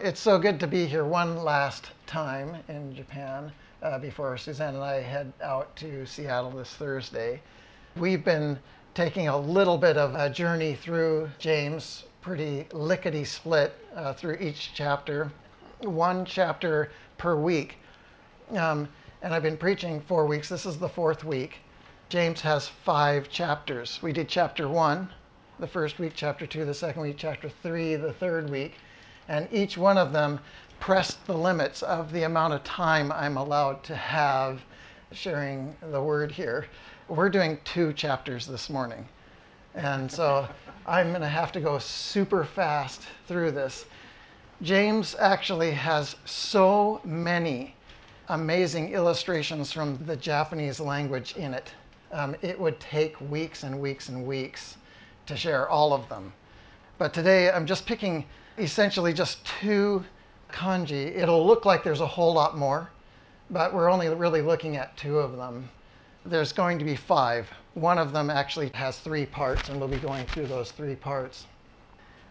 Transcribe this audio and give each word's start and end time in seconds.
It's 0.00 0.20
so 0.20 0.38
good 0.38 0.60
to 0.60 0.68
be 0.68 0.86
here 0.86 1.04
one 1.04 1.42
last 1.42 1.90
time 2.06 2.56
in 2.68 2.94
Japan 2.94 3.50
uh, 3.82 3.98
before 3.98 4.36
Suzanne 4.38 4.76
and 4.76 4.84
I 4.84 5.00
head 5.00 5.32
out 5.42 5.74
to 5.76 6.06
Seattle 6.06 6.52
this 6.52 6.72
Thursday. 6.74 7.40
We've 7.96 8.24
been 8.24 8.60
taking 8.94 9.26
a 9.26 9.36
little 9.36 9.76
bit 9.76 9.96
of 9.96 10.14
a 10.14 10.30
journey 10.30 10.76
through 10.76 11.30
James, 11.40 12.04
pretty 12.20 12.68
lickety 12.72 13.24
split 13.24 13.74
uh, 13.96 14.12
through 14.12 14.36
each 14.36 14.70
chapter, 14.72 15.32
one 15.80 16.24
chapter 16.24 16.92
per 17.16 17.34
week. 17.34 17.78
Um, 18.50 18.88
and 19.22 19.34
I've 19.34 19.42
been 19.42 19.56
preaching 19.56 20.00
four 20.00 20.26
weeks. 20.26 20.48
This 20.48 20.64
is 20.64 20.78
the 20.78 20.88
fourth 20.88 21.24
week. 21.24 21.58
James 22.08 22.40
has 22.42 22.68
five 22.68 23.28
chapters. 23.30 23.98
We 24.00 24.12
did 24.12 24.28
chapter 24.28 24.68
one 24.68 25.08
the 25.58 25.66
first 25.66 25.98
week, 25.98 26.12
chapter 26.14 26.46
two 26.46 26.64
the 26.64 26.74
second 26.74 27.02
week, 27.02 27.16
chapter 27.18 27.48
three 27.48 27.96
the 27.96 28.12
third 28.12 28.48
week. 28.48 28.74
And 29.28 29.46
each 29.52 29.76
one 29.76 29.98
of 29.98 30.12
them 30.12 30.40
pressed 30.80 31.24
the 31.26 31.36
limits 31.36 31.82
of 31.82 32.12
the 32.12 32.22
amount 32.22 32.54
of 32.54 32.64
time 32.64 33.12
I'm 33.12 33.36
allowed 33.36 33.82
to 33.84 33.94
have 33.94 34.62
sharing 35.12 35.76
the 35.90 36.02
word 36.02 36.32
here. 36.32 36.66
We're 37.08 37.28
doing 37.28 37.58
two 37.64 37.92
chapters 37.92 38.46
this 38.46 38.70
morning. 38.70 39.06
And 39.74 40.10
so 40.10 40.48
I'm 40.86 41.10
going 41.10 41.20
to 41.20 41.28
have 41.28 41.52
to 41.52 41.60
go 41.60 41.78
super 41.78 42.44
fast 42.44 43.02
through 43.26 43.52
this. 43.52 43.84
James 44.62 45.14
actually 45.18 45.70
has 45.70 46.16
so 46.24 47.00
many 47.04 47.74
amazing 48.28 48.92
illustrations 48.92 49.72
from 49.72 49.98
the 50.06 50.16
Japanese 50.16 50.80
language 50.80 51.36
in 51.36 51.54
it. 51.54 51.72
Um, 52.12 52.34
it 52.42 52.58
would 52.58 52.80
take 52.80 53.20
weeks 53.30 53.62
and 53.62 53.78
weeks 53.78 54.08
and 54.08 54.26
weeks 54.26 54.76
to 55.26 55.36
share 55.36 55.68
all 55.68 55.92
of 55.92 56.08
them. 56.08 56.32
But 56.96 57.12
today 57.12 57.50
I'm 57.50 57.66
just 57.66 57.86
picking 57.86 58.24
essentially 58.58 59.12
just 59.12 59.44
two 59.60 60.04
kanji. 60.50 61.16
It'll 61.16 61.46
look 61.46 61.64
like 61.64 61.84
there's 61.84 62.00
a 62.00 62.06
whole 62.06 62.32
lot 62.32 62.56
more, 62.56 62.90
but 63.50 63.72
we're 63.72 63.90
only 63.90 64.08
really 64.08 64.42
looking 64.42 64.76
at 64.76 64.96
two 64.96 65.18
of 65.18 65.36
them. 65.36 65.68
There's 66.24 66.52
going 66.52 66.78
to 66.78 66.84
be 66.84 66.96
five. 66.96 67.48
One 67.74 67.98
of 67.98 68.12
them 68.12 68.30
actually 68.30 68.70
has 68.74 68.98
three 68.98 69.26
parts, 69.26 69.68
and 69.68 69.78
we'll 69.78 69.88
be 69.88 69.98
going 69.98 70.26
through 70.26 70.46
those 70.46 70.72
three 70.72 70.96
parts. 70.96 71.46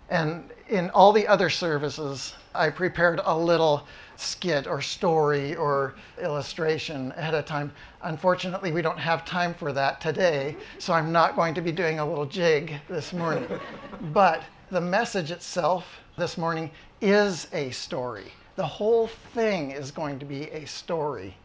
And 0.09 0.51
in 0.69 0.89
all 0.91 1.11
the 1.11 1.27
other 1.27 1.49
services, 1.49 2.33
I 2.55 2.69
prepared 2.69 3.19
a 3.25 3.37
little 3.37 3.85
skit 4.15 4.65
or 4.65 4.81
story 4.81 5.55
or 5.55 5.95
illustration 6.21 7.13
ahead 7.17 7.33
of 7.33 7.45
time. 7.45 7.71
Unfortunately, 8.01 8.71
we 8.71 8.81
don't 8.81 8.97
have 8.97 9.25
time 9.25 9.53
for 9.53 9.73
that 9.73 9.99
today, 9.99 10.55
so 10.79 10.93
I'm 10.93 11.11
not 11.11 11.35
going 11.35 11.53
to 11.55 11.61
be 11.61 11.71
doing 11.71 11.99
a 11.99 12.07
little 12.07 12.25
jig 12.25 12.73
this 12.87 13.11
morning. 13.13 13.47
but 14.13 14.43
the 14.71 14.81
message 14.81 15.31
itself 15.31 15.85
this 16.17 16.35
morning 16.35 16.71
is 16.99 17.47
a 17.53 17.69
story. 17.69 18.33
The 18.55 18.65
whole 18.65 19.05
thing 19.35 19.69
is 19.69 19.91
going 19.91 20.17
to 20.17 20.25
be 20.25 20.45
a 20.49 20.65
story. 20.65 21.37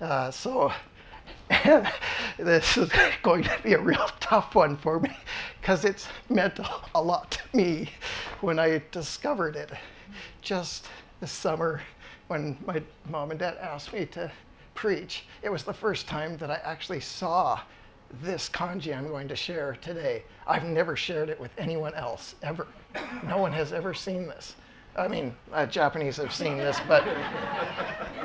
Uh, 0.00 0.30
so 0.30 0.72
this 2.38 2.76
is 2.76 2.88
going 3.24 3.42
to 3.42 3.58
be 3.64 3.72
a 3.72 3.80
real 3.80 4.08
tough 4.20 4.54
one 4.54 4.76
for 4.76 5.00
me 5.00 5.10
because 5.60 5.84
it's 5.84 6.06
meant 6.28 6.60
a 6.94 7.02
lot 7.02 7.32
to 7.32 7.56
me 7.56 7.90
when 8.42 8.60
I 8.60 8.80
discovered 8.92 9.56
it 9.56 9.72
just 10.40 10.86
this 11.20 11.32
summer 11.32 11.82
when 12.28 12.56
my 12.64 12.80
mom 13.10 13.32
and 13.32 13.40
dad 13.40 13.58
asked 13.60 13.92
me 13.92 14.06
to 14.06 14.30
preach. 14.76 15.24
It 15.42 15.50
was 15.50 15.64
the 15.64 15.74
first 15.74 16.06
time 16.06 16.36
that 16.36 16.48
I 16.48 16.60
actually 16.62 17.00
saw 17.00 17.58
this 18.22 18.48
kanji 18.48 18.96
I'm 18.96 19.08
going 19.08 19.26
to 19.26 19.36
share 19.36 19.76
today. 19.82 20.22
I've 20.46 20.64
never 20.64 20.94
shared 20.94 21.28
it 21.28 21.40
with 21.40 21.50
anyone 21.58 21.94
else 21.94 22.36
ever. 22.44 22.68
No 23.26 23.38
one 23.38 23.52
has 23.52 23.72
ever 23.72 23.94
seen 23.94 24.26
this. 24.26 24.54
I 24.96 25.08
mean, 25.08 25.34
uh, 25.52 25.66
Japanese 25.66 26.16
have 26.18 26.34
seen 26.34 26.58
this, 26.58 26.78
but 26.86 27.06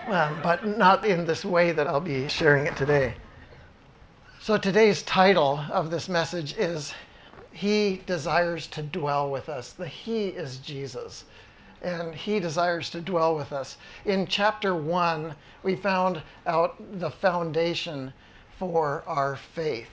um, 0.08 0.40
but 0.44 0.66
not 0.66 1.06
in 1.06 1.26
this 1.26 1.46
way 1.46 1.72
that 1.72 1.88
I'll 1.88 2.02
be 2.02 2.28
sharing 2.28 2.66
it 2.66 2.76
today. 2.76 3.14
So 4.40 4.58
today's 4.58 5.04
title 5.04 5.60
of 5.72 5.92
this 5.92 6.10
message 6.10 6.58
is 6.58 6.94
He 7.52 8.02
desires 8.06 8.68
to 8.68 8.82
dwell 8.82 9.30
with 9.30 9.50
us. 9.50 9.74
The 9.74 9.88
He 9.88 10.28
is 10.28 10.58
Jesus. 10.58 11.26
And 11.82 12.16
he 12.16 12.40
desires 12.40 12.90
to 12.90 13.02
dwell 13.02 13.36
with 13.36 13.54
us. 13.54 13.78
In 14.04 14.26
chapter 14.26 14.74
one, 14.74 15.36
we 15.62 15.76
found 15.76 16.24
out 16.48 16.76
the 17.00 17.12
foundation 17.12 18.14
for 18.58 19.04
our 19.06 19.36
faith. 19.36 19.92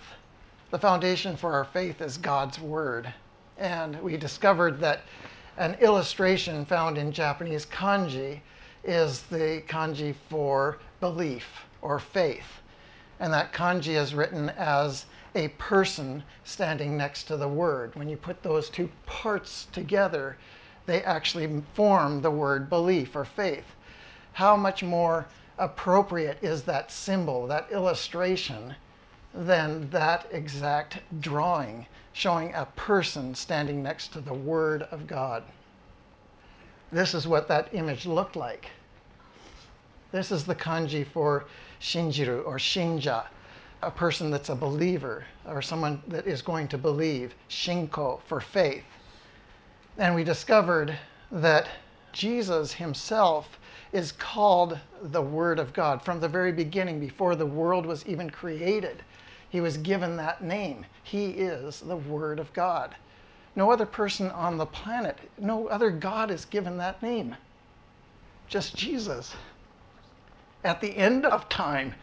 The 0.70 0.78
foundation 0.78 1.36
for 1.36 1.52
our 1.52 1.64
faith 1.64 2.00
is 2.00 2.16
God's 2.16 2.58
Word. 2.58 3.12
And 3.58 4.02
we 4.02 4.16
discovered 4.16 4.80
that 4.80 5.02
an 5.56 5.74
illustration 5.74 6.64
found 6.64 6.98
in 6.98 7.12
Japanese 7.12 7.66
kanji 7.66 8.40
is 8.82 9.22
the 9.22 9.62
kanji 9.68 10.14
for 10.28 10.78
belief 11.00 11.64
or 11.80 11.98
faith. 11.98 12.60
And 13.20 13.32
that 13.32 13.52
kanji 13.52 13.94
is 13.94 14.14
written 14.14 14.50
as 14.50 15.06
a 15.34 15.48
person 15.48 16.22
standing 16.42 16.96
next 16.96 17.24
to 17.24 17.36
the 17.36 17.48
word. 17.48 17.94
When 17.94 18.08
you 18.08 18.16
put 18.16 18.42
those 18.42 18.68
two 18.68 18.90
parts 19.06 19.66
together, 19.72 20.36
they 20.86 21.02
actually 21.04 21.62
form 21.74 22.20
the 22.20 22.30
word 22.30 22.68
belief 22.68 23.14
or 23.16 23.24
faith. 23.24 23.76
How 24.32 24.56
much 24.56 24.82
more 24.82 25.26
appropriate 25.58 26.38
is 26.42 26.64
that 26.64 26.90
symbol, 26.90 27.46
that 27.46 27.70
illustration, 27.70 28.74
than 29.34 29.90
that 29.90 30.26
exact 30.30 30.98
drawing 31.20 31.86
showing 32.12 32.54
a 32.54 32.66
person 32.76 33.34
standing 33.34 33.82
next 33.82 34.12
to 34.12 34.20
the 34.20 34.32
Word 34.32 34.82
of 34.90 35.06
God? 35.06 35.42
This 36.92 37.12
is 37.12 37.26
what 37.26 37.48
that 37.48 37.74
image 37.74 38.06
looked 38.06 38.36
like. 38.36 38.70
This 40.12 40.30
is 40.30 40.44
the 40.44 40.54
kanji 40.54 41.04
for 41.04 41.46
shinjiru 41.80 42.46
or 42.46 42.56
shinja, 42.56 43.26
a 43.82 43.90
person 43.90 44.30
that's 44.30 44.48
a 44.48 44.54
believer 44.54 45.24
or 45.44 45.60
someone 45.60 46.00
that 46.06 46.26
is 46.28 46.40
going 46.40 46.68
to 46.68 46.78
believe. 46.78 47.34
Shinko 47.48 48.20
for 48.26 48.40
faith. 48.40 48.84
And 49.98 50.14
we 50.14 50.22
discovered 50.22 50.96
that 51.32 51.68
Jesus 52.12 52.72
himself 52.72 53.58
is 53.92 54.12
called 54.12 54.78
the 55.02 55.22
Word 55.22 55.58
of 55.58 55.72
God. 55.72 56.00
From 56.02 56.20
the 56.20 56.28
very 56.28 56.52
beginning, 56.52 57.00
before 57.00 57.34
the 57.34 57.46
world 57.46 57.84
was 57.84 58.06
even 58.06 58.30
created, 58.30 59.02
he 59.54 59.60
was 59.60 59.76
given 59.76 60.16
that 60.16 60.42
name. 60.42 60.84
He 61.04 61.26
is 61.26 61.78
the 61.78 61.94
Word 61.94 62.40
of 62.40 62.52
God. 62.54 62.96
No 63.54 63.70
other 63.70 63.86
person 63.86 64.28
on 64.32 64.56
the 64.56 64.66
planet, 64.66 65.16
no 65.38 65.68
other 65.68 65.90
God 65.90 66.32
is 66.32 66.44
given 66.44 66.76
that 66.78 67.00
name. 67.04 67.36
Just 68.48 68.76
Jesus. 68.76 69.36
At 70.64 70.80
the 70.80 70.96
end 70.96 71.24
of 71.24 71.48
time, 71.48 71.94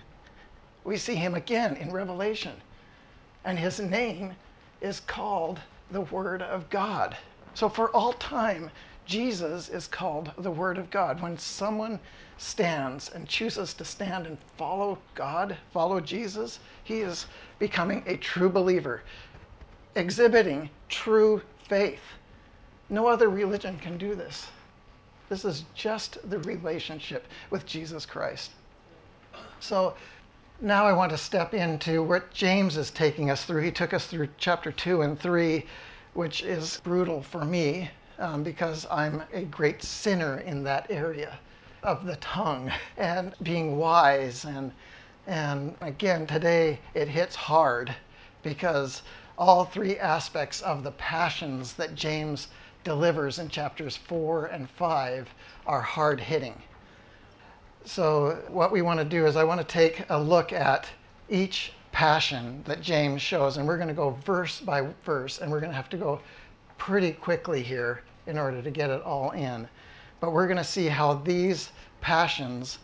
we 0.85 0.95
see 0.95 1.15
him 1.15 1.35
again 1.35 1.75
in 1.75 1.91
Revelation, 1.91 2.53
and 3.43 3.59
his 3.59 3.81
name 3.81 4.31
is 4.79 5.01
called 5.01 5.59
the 5.91 5.99
Word 5.99 6.41
of 6.41 6.69
God. 6.69 7.17
So 7.53 7.67
for 7.67 7.93
all 7.93 8.13
time, 8.13 8.71
Jesus 9.05 9.67
is 9.69 9.87
called 9.87 10.31
the 10.37 10.51
Word 10.51 10.77
of 10.77 10.89
God. 10.89 11.21
When 11.21 11.37
someone 11.37 11.99
stands 12.37 13.09
and 13.09 13.27
chooses 13.27 13.73
to 13.75 13.85
stand 13.85 14.25
and 14.25 14.37
follow 14.57 14.97
God, 15.15 15.57
follow 15.73 15.99
Jesus, 15.99 16.59
he 16.83 17.01
is 17.01 17.25
becoming 17.59 18.03
a 18.05 18.17
true 18.17 18.49
believer, 18.49 19.01
exhibiting 19.95 20.69
true 20.89 21.41
faith. 21.67 22.01
No 22.89 23.07
other 23.07 23.29
religion 23.29 23.77
can 23.79 23.97
do 23.97 24.15
this. 24.15 24.47
This 25.29 25.45
is 25.45 25.65
just 25.73 26.17
the 26.29 26.39
relationship 26.39 27.25
with 27.49 27.65
Jesus 27.65 28.05
Christ. 28.05 28.51
So 29.59 29.95
now 30.61 30.85
I 30.85 30.93
want 30.93 31.11
to 31.11 31.17
step 31.17 31.53
into 31.53 32.03
what 32.03 32.31
James 32.31 32.77
is 32.77 32.91
taking 32.91 33.29
us 33.29 33.45
through. 33.45 33.61
He 33.61 33.71
took 33.71 33.93
us 33.93 34.07
through 34.07 34.29
chapter 34.37 34.71
2 34.71 35.01
and 35.01 35.19
3, 35.19 35.65
which 36.13 36.43
is 36.43 36.79
brutal 36.83 37.21
for 37.21 37.45
me 37.45 37.89
um, 38.21 38.43
because 38.43 38.85
I'm 38.91 39.23
a 39.33 39.41
great 39.41 39.81
sinner 39.81 40.37
in 40.41 40.63
that 40.63 40.85
area 40.91 41.39
of 41.81 42.05
the 42.05 42.15
tongue 42.17 42.71
and 42.97 43.33
being 43.41 43.77
wise. 43.77 44.45
And, 44.45 44.71
and 45.25 45.75
again, 45.81 46.27
today 46.27 46.79
it 46.93 47.07
hits 47.07 47.35
hard 47.35 47.93
because 48.43 49.01
all 49.39 49.65
three 49.65 49.97
aspects 49.97 50.61
of 50.61 50.83
the 50.83 50.91
passions 50.91 51.73
that 51.73 51.95
James 51.95 52.49
delivers 52.83 53.39
in 53.39 53.49
chapters 53.49 53.97
4 53.97 54.45
and 54.47 54.69
5 54.69 55.27
are 55.65 55.81
hard 55.81 56.19
hitting. 56.19 56.61
So, 57.83 58.43
what 58.47 58.71
we 58.71 58.83
want 58.83 58.99
to 58.99 59.05
do 59.05 59.25
is, 59.25 59.35
I 59.35 59.43
want 59.43 59.59
to 59.59 59.65
take 59.65 60.05
a 60.09 60.19
look 60.19 60.53
at 60.53 60.87
each 61.29 61.73
passion 61.91 62.61
that 62.67 62.79
James 62.81 63.23
shows, 63.23 63.57
and 63.57 63.67
we're 63.67 63.77
going 63.77 63.87
to 63.87 63.95
go 63.95 64.11
verse 64.23 64.59
by 64.59 64.87
verse, 65.03 65.39
and 65.39 65.51
we're 65.51 65.59
going 65.59 65.71
to 65.71 65.75
have 65.75 65.89
to 65.89 65.97
go 65.97 66.19
pretty 66.77 67.11
quickly 67.11 67.63
here 67.63 68.03
in 68.27 68.37
order 68.37 68.61
to 68.61 68.71
get 68.71 68.89
it 68.89 69.01
all 69.01 69.31
in. 69.31 69.67
But 70.19 70.31
we're 70.31 70.47
going 70.47 70.57
to 70.57 70.63
see 70.63 70.87
how 70.87 71.15
these 71.15 71.69
passions, 72.01 72.79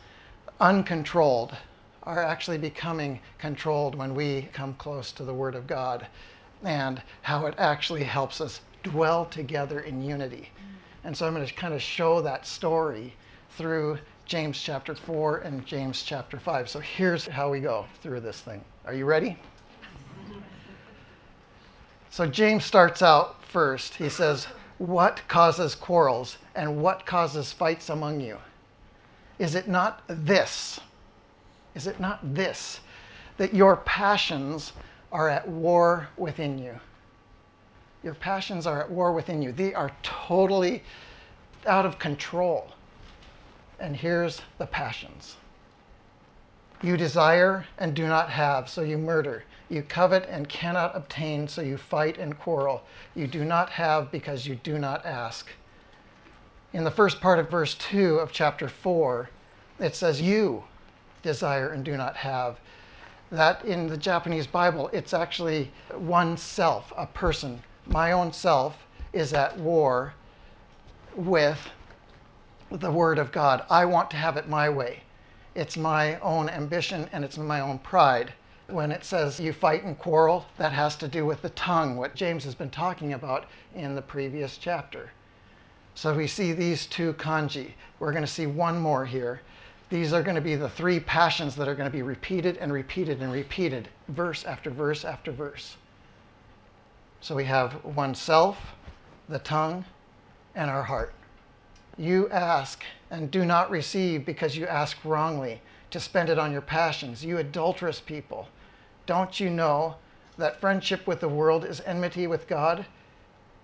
uncontrolled, 0.60 1.56
are 2.04 2.24
actually 2.24 2.58
becoming 2.58 3.20
controlled 3.38 3.96
when 3.96 4.16
we 4.16 4.50
come 4.54 4.74
close 4.76 5.12
to 5.12 5.24
the 5.24 5.34
Word 5.34 5.56
of 5.56 5.68
God, 5.68 6.08
and 6.64 7.02
how 7.22 7.46
it 7.46 7.54
actually 7.58 8.04
helps 8.04 8.42
us 8.42 8.62
dwell 8.84 9.26
together 9.26 9.82
in 9.82 10.02
unity. 10.02 10.50
And 11.04 11.16
so 11.16 11.28
I'm 11.28 11.34
going 11.34 11.46
to 11.46 11.54
kind 11.54 11.74
of 11.74 11.82
show 11.82 12.22
that 12.22 12.48
story 12.48 13.14
through 13.52 13.98
James 14.26 14.60
chapter 14.60 14.96
4 14.96 15.40
and 15.40 15.66
James 15.66 16.04
chapter 16.04 16.40
5. 16.40 16.70
So 16.70 16.80
here's 16.80 17.26
how 17.26 17.50
we 17.50 17.60
go 17.60 17.86
through 18.02 18.22
this 18.22 18.42
thing. 18.42 18.64
Are 18.86 18.94
you 18.94 19.06
ready? 19.06 19.38
So 22.10 22.26
James 22.26 22.66
starts 22.66 23.02
out 23.02 23.44
first. 23.46 23.94
He 23.94 24.10
says, 24.10 24.48
What 24.78 25.22
causes 25.28 25.74
quarrels 25.74 26.38
and 26.56 26.82
what 26.82 27.06
causes 27.06 27.52
fights 27.52 27.90
among 27.90 28.22
you? 28.22 28.38
Is 29.40 29.56
it 29.56 29.68
not 29.68 30.04
this? 30.08 30.80
Is 31.76 31.88
it 31.88 32.00
not 32.00 32.20
this? 32.36 32.80
That 33.38 33.54
your 33.54 33.78
passions 33.78 34.74
are 35.12 35.30
at 35.30 35.48
war 35.48 36.08
within 36.18 36.58
you. 36.58 36.80
Your 38.04 38.14
passions 38.14 38.68
are 38.68 38.82
at 38.82 38.90
war 38.90 39.12
within 39.14 39.42
you. 39.42 39.52
They 39.52 39.74
are 39.74 39.92
totally 40.04 40.84
out 41.66 41.86
of 41.86 42.00
control. 42.00 42.72
And 43.80 43.96
here's 43.96 44.42
the 44.58 44.66
passions 44.66 45.36
you 46.84 46.96
desire 46.96 47.66
and 47.80 47.96
do 47.96 48.08
not 48.08 48.30
have, 48.30 48.70
so 48.70 48.82
you 48.82 49.00
murder. 49.00 49.44
You 49.70 49.82
covet 49.82 50.28
and 50.30 50.48
cannot 50.48 50.96
obtain, 50.96 51.48
so 51.48 51.62
you 51.62 51.78
fight 51.78 52.18
and 52.18 52.40
quarrel. 52.40 52.84
You 53.16 53.28
do 53.28 53.44
not 53.44 53.70
have 53.72 54.12
because 54.12 54.48
you 54.48 54.56
do 54.56 54.80
not 54.80 55.06
ask. 55.06 55.50
In 56.74 56.84
the 56.84 56.92
first 56.92 57.20
part 57.20 57.40
of 57.40 57.50
verse 57.50 57.76
2 57.76 58.20
of 58.20 58.32
chapter 58.32 58.70
4, 58.70 59.30
it 59.80 59.96
says, 59.96 60.22
You 60.22 60.64
desire 61.22 61.70
and 61.70 61.84
do 61.84 61.98
not 61.98 62.16
have. 62.16 62.60
That 63.30 63.64
in 63.66 63.88
the 63.88 63.98
Japanese 63.98 64.48
Bible, 64.48 64.90
it's 64.94 65.14
actually 65.14 65.72
oneself, 65.94 66.94
a 66.96 67.06
person. 67.06 67.62
My 67.88 68.14
own 68.14 68.32
self 68.32 68.86
is 69.12 69.34
at 69.34 69.58
war 69.58 70.14
with 71.16 71.70
the 72.72 72.92
Word 72.92 73.20
of 73.20 73.32
God. 73.32 73.66
I 73.70 73.86
want 73.86 74.10
to 74.12 74.18
have 74.18 74.38
it 74.38 74.48
my 74.48 74.70
way. 74.70 75.04
It's 75.56 75.76
my 75.76 76.20
own 76.20 76.50
ambition 76.50 77.10
and 77.12 77.26
it's 77.26 77.38
my 77.38 77.60
own 77.60 77.80
pride. 77.80 78.34
When 78.70 78.92
it 78.92 79.06
says 79.06 79.40
you 79.40 79.54
fight 79.54 79.86
and 79.86 79.98
quarrel, 79.98 80.46
that 80.58 80.74
has 80.74 80.98
to 80.98 81.08
do 81.08 81.26
with 81.26 81.42
the 81.42 81.52
tongue, 81.52 81.96
what 81.96 82.16
James 82.16 82.44
has 82.44 82.54
been 82.54 82.70
talking 82.70 83.14
about 83.14 83.46
in 83.74 83.96
the 83.96 84.02
previous 84.02 84.58
chapter. 84.58 85.12
So 85.96 86.14
we 86.14 86.28
see 86.28 86.52
these 86.52 86.86
two 86.86 87.14
kanji. 87.14 87.72
We're 87.98 88.12
going 88.12 88.26
to 88.26 88.32
see 88.32 88.46
one 88.46 88.78
more 88.78 89.06
here. 89.06 89.40
These 89.90 90.12
are 90.12 90.22
going 90.22 90.36
to 90.36 90.42
be 90.42 90.56
the 90.56 90.70
three 90.70 91.00
passions 91.00 91.56
that 91.56 91.70
are 91.70 91.76
going 91.76 91.90
to 91.90 91.98
be 91.98 92.02
repeated 92.02 92.58
and 92.58 92.74
repeated 92.74 93.22
and 93.22 93.32
repeated, 93.32 93.88
verse 94.10 94.44
after 94.44 94.70
verse 94.70 95.06
after 95.06 95.32
verse. 95.32 95.78
So 97.22 97.36
we 97.36 97.46
have 97.46 97.84
oneself, 97.86 98.58
the 99.30 99.40
tongue, 99.40 99.86
and 100.56 100.70
our 100.70 100.84
heart. 100.84 101.14
You 101.98 102.28
ask 102.30 102.84
and 103.12 103.32
do 103.32 103.46
not 103.46 103.72
receive 103.72 104.26
because 104.26 104.58
you 104.58 104.68
ask 104.68 104.98
wrongly 105.06 105.62
to 105.90 106.02
spend 106.02 106.28
it 106.30 106.38
on 106.38 106.52
your 106.52 106.62
passions. 106.62 107.24
You 107.24 107.38
adulterous 107.38 108.02
people, 108.02 108.48
don't 109.08 109.40
you 109.40 109.50
know 109.50 109.96
that 110.38 110.62
friendship 110.62 111.08
with 111.08 111.22
the 111.22 111.30
world 111.30 111.66
is 111.66 111.82
enmity 111.82 112.28
with 112.28 112.48
God? 112.48 112.86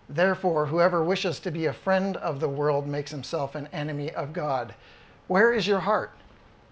Therefore, 0.10 0.66
whoever 0.66 1.04
wishes 1.04 1.40
to 1.42 1.51
be 1.51 1.66
a 1.66 1.74
friend 1.74 2.18
of 2.18 2.40
the 2.40 2.50
world 2.50 2.88
makes 2.88 3.12
himself 3.12 3.54
an 3.54 3.69
enemy 3.72 4.10
of 4.12 4.34
God. 4.34 4.74
Where 5.28 5.54
is 5.54 5.68
your 5.68 5.81
heart? 5.81 6.12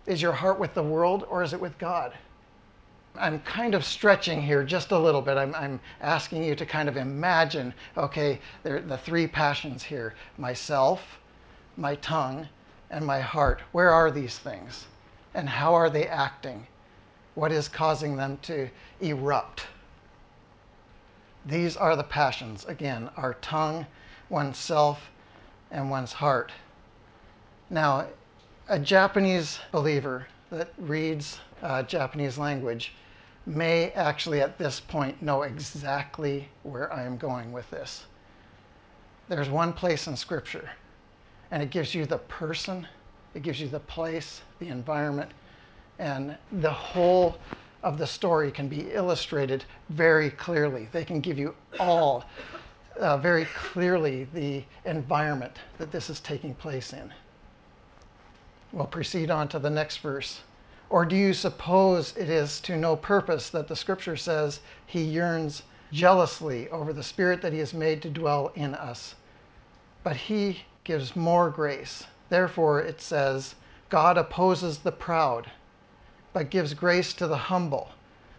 Is 0.05 0.21
your 0.21 0.33
heart 0.33 0.57
with 0.57 0.73
the 0.73 0.83
world 0.83 1.27
or 1.29 1.43
is 1.43 1.53
it 1.53 1.61
with 1.61 1.77
God? 1.77 2.13
I'm 3.19 3.39
kind 3.41 3.75
of 3.75 3.83
stretching 3.83 4.41
here 4.41 4.63
just 4.63 4.91
a 4.91 4.97
little 4.97 5.21
bit. 5.21 5.37
I'm, 5.37 5.53
I'm 5.53 5.79
asking 5.99 6.43
you 6.43 6.55
to 6.55 6.65
kind 6.65 6.87
of 6.87 6.97
imagine 6.97 7.73
okay, 7.97 8.39
the 8.63 8.99
three 9.03 9.27
passions 9.27 9.83
here 9.83 10.15
myself, 10.37 11.19
my 11.75 11.95
tongue, 11.95 12.47
and 12.89 13.05
my 13.05 13.19
heart. 13.19 13.61
Where 13.73 13.89
are 13.89 14.11
these 14.11 14.37
things? 14.37 14.87
And 15.33 15.49
how 15.49 15.73
are 15.73 15.89
they 15.89 16.07
acting? 16.07 16.67
What 17.35 17.51
is 17.51 17.67
causing 17.67 18.15
them 18.15 18.37
to 18.43 18.69
erupt? 18.99 19.65
These 21.45 21.77
are 21.77 21.95
the 21.95 22.03
passions, 22.03 22.65
again, 22.65 23.09
our 23.17 23.35
tongue, 23.35 23.85
oneself, 24.29 25.09
and 25.71 25.89
one's 25.89 26.13
heart. 26.13 26.51
Now, 27.69 28.07
a 28.67 28.77
Japanese 28.77 29.59
believer 29.71 30.27
that 30.51 30.73
reads 30.77 31.39
uh, 31.63 31.83
Japanese 31.83 32.37
language 32.37 32.93
may 33.45 33.91
actually 33.91 34.41
at 34.41 34.57
this 34.57 34.79
point 34.79 35.21
know 35.21 35.43
exactly 35.43 36.47
where 36.63 36.91
I 36.93 37.03
am 37.03 37.17
going 37.17 37.51
with 37.51 37.69
this. 37.71 38.05
There's 39.29 39.49
one 39.49 39.73
place 39.73 40.07
in 40.07 40.15
Scripture 40.15 40.69
and 41.51 41.61
it 41.61 41.69
gives 41.69 41.93
you 41.93 42.05
the 42.05 42.17
person, 42.17 42.87
it 43.33 43.43
gives 43.43 43.59
you 43.59 43.67
the 43.67 43.79
place, 43.79 44.41
the 44.59 44.69
environment, 44.69 45.31
and 46.01 46.35
the 46.51 46.71
whole 46.71 47.37
of 47.83 47.99
the 47.99 48.07
story 48.07 48.51
can 48.51 48.67
be 48.67 48.91
illustrated 48.91 49.63
very 49.89 50.31
clearly. 50.31 50.89
They 50.91 51.05
can 51.05 51.21
give 51.21 51.37
you 51.37 51.53
all 51.79 52.25
uh, 52.99 53.17
very 53.17 53.45
clearly 53.55 54.27
the 54.33 54.63
environment 54.85 55.59
that 55.77 55.91
this 55.91 56.09
is 56.09 56.19
taking 56.19 56.55
place 56.55 56.93
in. 56.93 57.13
We'll 58.73 58.87
proceed 58.87 59.29
on 59.29 59.47
to 59.49 59.59
the 59.59 59.69
next 59.69 59.97
verse. 59.97 60.41
Or 60.89 61.05
do 61.05 61.15
you 61.15 61.33
suppose 61.33 62.17
it 62.17 62.29
is 62.29 62.59
to 62.61 62.77
no 62.77 62.95
purpose 62.95 63.49
that 63.51 63.67
the 63.67 63.75
scripture 63.75 64.17
says 64.17 64.59
he 64.87 65.03
yearns 65.03 65.61
jealously 65.91 66.67
over 66.69 66.93
the 66.93 67.03
spirit 67.03 67.43
that 67.43 67.53
he 67.53 67.59
has 67.59 67.75
made 67.75 68.01
to 68.01 68.09
dwell 68.09 68.51
in 68.55 68.73
us? 68.73 69.13
But 70.03 70.15
he 70.15 70.63
gives 70.83 71.15
more 71.15 71.51
grace. 71.51 72.05
Therefore, 72.29 72.81
it 72.81 73.01
says, 73.01 73.53
God 73.89 74.17
opposes 74.17 74.79
the 74.79 74.91
proud, 74.91 75.51
but 76.33 76.49
gives 76.49 76.73
grace 76.73 77.13
to 77.13 77.27
the 77.27 77.37
humble. 77.37 77.89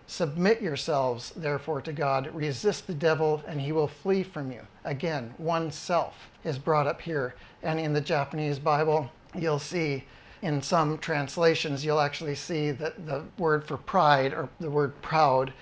Submit 0.07 0.61
yourselves, 0.61 1.33
therefore, 1.37 1.81
to 1.81 1.93
God. 1.93 2.35
Resist 2.35 2.87
the 2.87 2.95
devil, 2.95 3.43
and 3.47 3.61
he 3.61 3.73
will 3.73 3.89
flee 3.89 4.23
from 4.23 4.51
you. 4.51 4.61
Again, 4.85 5.33
oneself 5.39 6.29
is 6.45 6.59
brought 6.59 6.87
up 6.87 7.01
here. 7.01 7.35
And 7.63 7.79
in 7.79 7.93
the 7.93 8.01
Japanese 8.01 8.59
Bible, 8.59 9.11
you'll 9.35 9.59
see 9.59 10.05
in 10.43 10.61
some 10.61 10.99
translations, 10.99 11.85
you'll 11.85 12.01
actually 12.01 12.35
see 12.35 12.73
that 12.73 13.07
the 13.07 13.23
word 13.39 13.65
for 13.65 13.77
pride 13.77 14.35
or 14.35 14.49
the 14.59 14.71
word 14.71 15.01
proud 15.01 15.53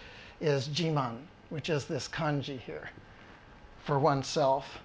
is 0.41 0.69
jiman, 0.69 1.19
which 1.51 1.69
is 1.69 1.85
this 1.85 2.09
kanji 2.09 2.59
here 2.59 2.89
for 3.85 3.99
oneself. 3.99 4.81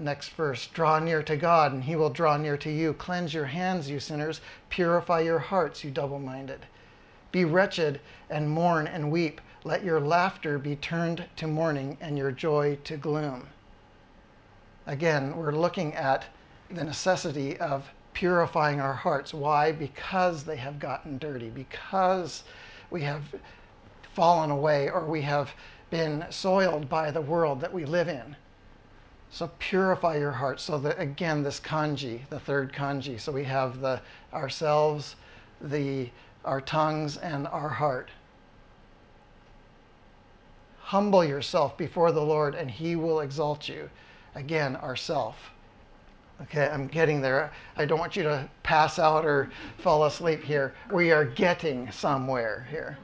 Next 0.00 0.28
verse 0.30 0.68
Draw 0.68 1.00
near 1.00 1.24
to 1.24 1.36
God, 1.36 1.72
and 1.72 1.82
he 1.82 1.96
will 1.96 2.08
draw 2.08 2.36
near 2.36 2.56
to 2.58 2.70
you. 2.70 2.92
Cleanse 2.92 3.34
your 3.34 3.46
hands, 3.46 3.90
you 3.90 3.98
sinners. 3.98 4.40
Purify 4.70 5.20
your 5.20 5.40
hearts, 5.40 5.82
you 5.82 5.90
double 5.90 6.20
minded. 6.20 6.66
Be 7.32 7.44
wretched 7.44 8.00
and 8.30 8.48
mourn 8.48 8.86
and 8.86 9.10
weep. 9.10 9.40
Let 9.64 9.82
your 9.82 9.98
laughter 9.98 10.56
be 10.56 10.76
turned 10.76 11.24
to 11.34 11.48
mourning 11.48 11.98
and 12.00 12.16
your 12.16 12.30
joy 12.30 12.78
to 12.84 12.96
gloom. 12.96 13.48
Again, 14.86 15.36
we're 15.36 15.50
looking 15.50 15.92
at 15.94 16.26
the 16.70 16.84
necessity 16.84 17.58
of 17.58 17.90
purifying 18.12 18.80
our 18.80 18.94
hearts. 18.94 19.34
Why? 19.34 19.72
Because 19.72 20.44
they 20.44 20.56
have 20.58 20.78
gotten 20.78 21.18
dirty, 21.18 21.50
because 21.50 22.44
we 22.88 23.02
have 23.02 23.34
fallen 24.14 24.52
away 24.52 24.90
or 24.90 25.04
we 25.04 25.22
have 25.22 25.50
been 25.90 26.24
soiled 26.30 26.88
by 26.88 27.10
the 27.10 27.20
world 27.20 27.60
that 27.60 27.74
we 27.74 27.84
live 27.84 28.08
in. 28.08 28.36
So 29.30 29.50
purify 29.58 30.16
your 30.16 30.32
heart. 30.32 30.60
So 30.60 30.78
that 30.78 30.98
again, 30.98 31.42
this 31.42 31.60
kanji, 31.60 32.28
the 32.30 32.40
third 32.40 32.72
kanji. 32.72 33.20
So 33.20 33.32
we 33.32 33.44
have 33.44 33.80
the 33.80 34.00
ourselves, 34.32 35.16
the 35.60 36.10
our 36.44 36.60
tongues, 36.60 37.16
and 37.18 37.46
our 37.48 37.68
heart. 37.68 38.10
Humble 40.80 41.24
yourself 41.24 41.76
before 41.76 42.12
the 42.12 42.22
Lord, 42.22 42.54
and 42.54 42.70
He 42.70 42.96
will 42.96 43.20
exalt 43.20 43.68
you. 43.68 43.90
Again, 44.34 44.76
ourself. 44.76 45.36
Okay, 46.42 46.68
I'm 46.68 46.86
getting 46.86 47.20
there. 47.20 47.52
I 47.76 47.84
don't 47.84 47.98
want 47.98 48.16
you 48.16 48.22
to 48.22 48.48
pass 48.62 48.98
out 48.98 49.24
or 49.24 49.50
fall 49.78 50.04
asleep 50.04 50.42
here. 50.42 50.72
We 50.92 51.10
are 51.10 51.24
getting 51.24 51.90
somewhere 51.90 52.66
here. 52.70 52.96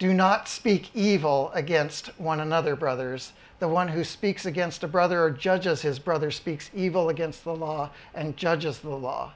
Do 0.00 0.14
not 0.14 0.48
speak 0.48 0.96
evil 0.96 1.50
against 1.52 2.18
one 2.18 2.40
another, 2.40 2.74
brothers. 2.74 3.34
The 3.58 3.68
one 3.68 3.88
who 3.88 4.02
speaks 4.02 4.46
against 4.46 4.82
a 4.82 4.88
brother 4.88 5.22
or 5.22 5.30
judges 5.30 5.82
his 5.82 5.98
brother 5.98 6.30
speaks 6.30 6.70
evil 6.74 7.10
against 7.10 7.44
the 7.44 7.54
law 7.54 7.90
and 8.14 8.34
judges 8.34 8.78
the 8.78 8.88
law. 8.88 9.34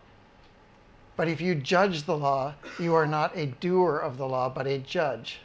But 1.16 1.28
if 1.28 1.38
you 1.38 1.54
judge 1.54 2.04
the 2.04 2.16
law, 2.16 2.54
you 2.78 2.94
are 2.94 3.04
not 3.04 3.36
a 3.36 3.48
doer 3.60 3.98
of 3.98 4.16
the 4.16 4.26
law, 4.26 4.48
but 4.48 4.66
a 4.66 4.78
judge. 4.78 5.40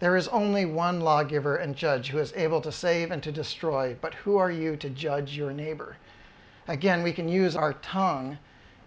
There 0.00 0.16
is 0.16 0.28
only 0.28 0.66
one 0.66 1.00
lawgiver 1.00 1.56
and 1.56 1.74
judge 1.74 2.08
who 2.10 2.18
is 2.18 2.34
able 2.36 2.60
to 2.60 2.70
save 2.70 3.10
and 3.10 3.22
to 3.22 3.32
destroy, 3.32 3.96
but 4.02 4.12
who 4.12 4.36
are 4.36 4.50
you 4.50 4.76
to 4.76 4.90
judge 4.90 5.34
your 5.34 5.54
neighbor? 5.54 5.96
Again, 6.66 7.02
we 7.02 7.14
can 7.14 7.26
use 7.26 7.56
our 7.56 7.72
tongue 7.72 8.36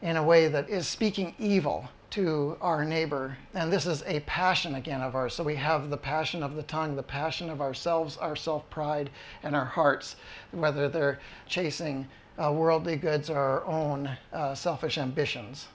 in 0.03 0.15
a 0.15 0.21
way 0.23 0.47
that 0.47 0.69
is 0.69 0.87
speaking 0.87 1.33
evil 1.39 1.89
to 2.11 2.57
our 2.61 2.85
neighbor. 2.85 3.37
And 3.53 3.71
this 3.71 3.85
is 3.85 4.03
a 4.05 4.19
passion 4.21 4.75
again 4.75 5.01
of 5.01 5.15
ours. 5.15 5.33
So 5.33 5.43
we 5.43 5.55
have 5.55 5.89
the 5.89 5.97
passion 5.97 6.43
of 6.43 6.55
the 6.55 6.63
tongue, 6.63 6.95
the 6.95 7.03
passion 7.03 7.49
of 7.49 7.61
ourselves, 7.61 8.17
our 8.17 8.35
self 8.35 8.69
pride, 8.69 9.09
and 9.43 9.55
our 9.55 9.65
hearts, 9.65 10.17
whether 10.51 10.89
they're 10.89 11.19
chasing 11.47 12.07
uh, 12.37 12.51
worldly 12.51 12.97
goods 12.97 13.29
or 13.29 13.37
our 13.37 13.65
own 13.65 14.09
uh, 14.33 14.55
selfish 14.55 14.97
ambitions. 14.97 15.67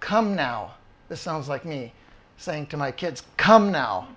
Come 0.00 0.36
now. 0.36 0.74
This 1.08 1.20
sounds 1.20 1.48
like 1.48 1.64
me 1.64 1.92
saying 2.36 2.66
to 2.66 2.76
my 2.76 2.92
kids, 2.92 3.22
Come 3.36 3.72
now. 3.72 4.08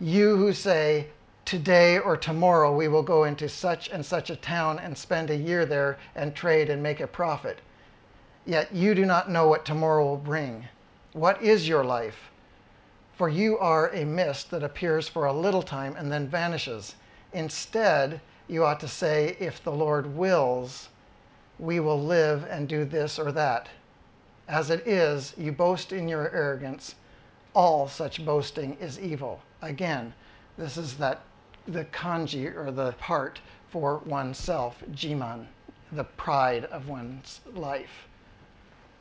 You 0.00 0.36
who 0.36 0.52
say, 0.52 1.08
Today 1.44 2.00
or 2.00 2.16
tomorrow 2.16 2.74
we 2.74 2.88
will 2.88 3.04
go 3.04 3.22
into 3.22 3.48
such 3.48 3.88
and 3.88 4.04
such 4.04 4.30
a 4.30 4.36
town 4.36 4.80
and 4.80 4.98
spend 4.98 5.30
a 5.30 5.36
year 5.36 5.64
there 5.64 5.96
and 6.16 6.34
trade 6.34 6.70
and 6.70 6.82
make 6.82 6.98
a 6.98 7.06
profit. 7.06 7.60
Yet 8.48 8.72
you 8.72 8.94
do 8.94 9.04
not 9.04 9.28
know 9.28 9.48
what 9.48 9.64
tomorrow 9.64 10.04
will 10.04 10.16
bring. 10.16 10.68
What 11.12 11.42
is 11.42 11.66
your 11.66 11.82
life? 11.82 12.30
For 13.16 13.28
you 13.28 13.58
are 13.58 13.88
a 13.90 14.04
mist 14.04 14.52
that 14.52 14.62
appears 14.62 15.08
for 15.08 15.24
a 15.24 15.32
little 15.32 15.64
time 15.64 15.96
and 15.96 16.12
then 16.12 16.28
vanishes. 16.28 16.94
Instead, 17.32 18.20
you 18.46 18.64
ought 18.64 18.78
to 18.78 18.86
say, 18.86 19.36
If 19.40 19.64
the 19.64 19.72
Lord 19.72 20.14
wills, 20.16 20.90
we 21.58 21.80
will 21.80 22.00
live 22.00 22.46
and 22.48 22.68
do 22.68 22.84
this 22.84 23.18
or 23.18 23.32
that. 23.32 23.68
As 24.46 24.70
it 24.70 24.86
is, 24.86 25.34
you 25.36 25.50
boast 25.50 25.92
in 25.92 26.06
your 26.06 26.30
arrogance. 26.30 26.94
All 27.52 27.88
such 27.88 28.24
boasting 28.24 28.76
is 28.78 28.96
evil. 29.00 29.40
Again, 29.60 30.14
this 30.56 30.76
is 30.76 30.98
that 30.98 31.22
the 31.66 31.86
kanji 31.86 32.54
or 32.56 32.70
the 32.70 32.92
part 32.92 33.40
for 33.70 33.98
oneself, 34.06 34.84
jiman, 34.92 35.46
the 35.90 36.04
pride 36.04 36.66
of 36.66 36.86
one's 36.88 37.40
life. 37.52 38.06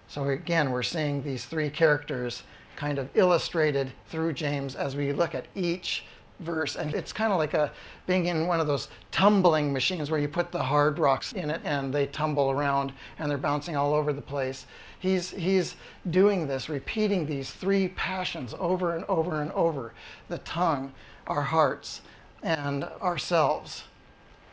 So 0.07 0.29
again, 0.29 0.71
we're 0.71 0.83
seeing 0.83 1.23
these 1.23 1.45
three 1.45 1.69
characters 1.69 2.43
kind 2.75 2.99
of 2.99 3.09
illustrated 3.15 3.91
through 4.07 4.33
James 4.33 4.75
as 4.75 4.95
we 4.95 5.11
look 5.11 5.33
at 5.33 5.47
each 5.55 6.03
verse. 6.39 6.75
And 6.75 6.93
it's 6.93 7.13
kind 7.13 7.31
of 7.31 7.39
like 7.39 7.53
a 7.53 7.71
being 8.05 8.25
in 8.25 8.47
one 8.47 8.59
of 8.59 8.67
those 8.67 8.89
tumbling 9.11 9.71
machines 9.71 10.11
where 10.11 10.19
you 10.19 10.27
put 10.27 10.51
the 10.51 10.61
hard 10.61 10.99
rocks 10.99 11.33
in 11.33 11.49
it 11.49 11.61
and 11.63 11.93
they 11.93 12.07
tumble 12.07 12.51
around 12.51 12.93
and 13.19 13.29
they're 13.29 13.37
bouncing 13.37 13.75
all 13.75 13.93
over 13.93 14.13
the 14.13 14.21
place. 14.21 14.65
He's, 14.99 15.31
he's 15.31 15.75
doing 16.09 16.47
this, 16.47 16.69
repeating 16.69 17.25
these 17.25 17.51
three 17.51 17.89
passions 17.89 18.53
over 18.59 18.95
and 18.95 19.05
over 19.05 19.41
and 19.41 19.51
over 19.53 19.93
the 20.29 20.39
tongue, 20.39 20.91
our 21.27 21.41
hearts, 21.41 22.01
and 22.43 22.83
ourselves. 23.01 23.83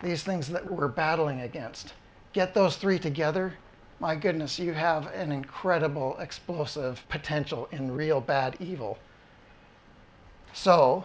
These 0.03 0.23
things 0.23 0.49
that 0.49 0.71
we're 0.71 0.89
battling 0.89 1.41
against. 1.43 1.95
Get 2.33 2.55
those 2.55 2.77
three 2.77 2.99
together. 2.99 3.55
My 4.03 4.17
goodness, 4.17 4.59
you 4.59 4.73
have 4.73 5.07
an 5.15 5.31
incredible 5.31 6.19
explosive 6.19 7.01
potential 7.09 7.69
in 7.71 7.95
real 7.95 8.21
bad 8.21 8.57
evil. 8.59 8.99
So, 10.53 11.05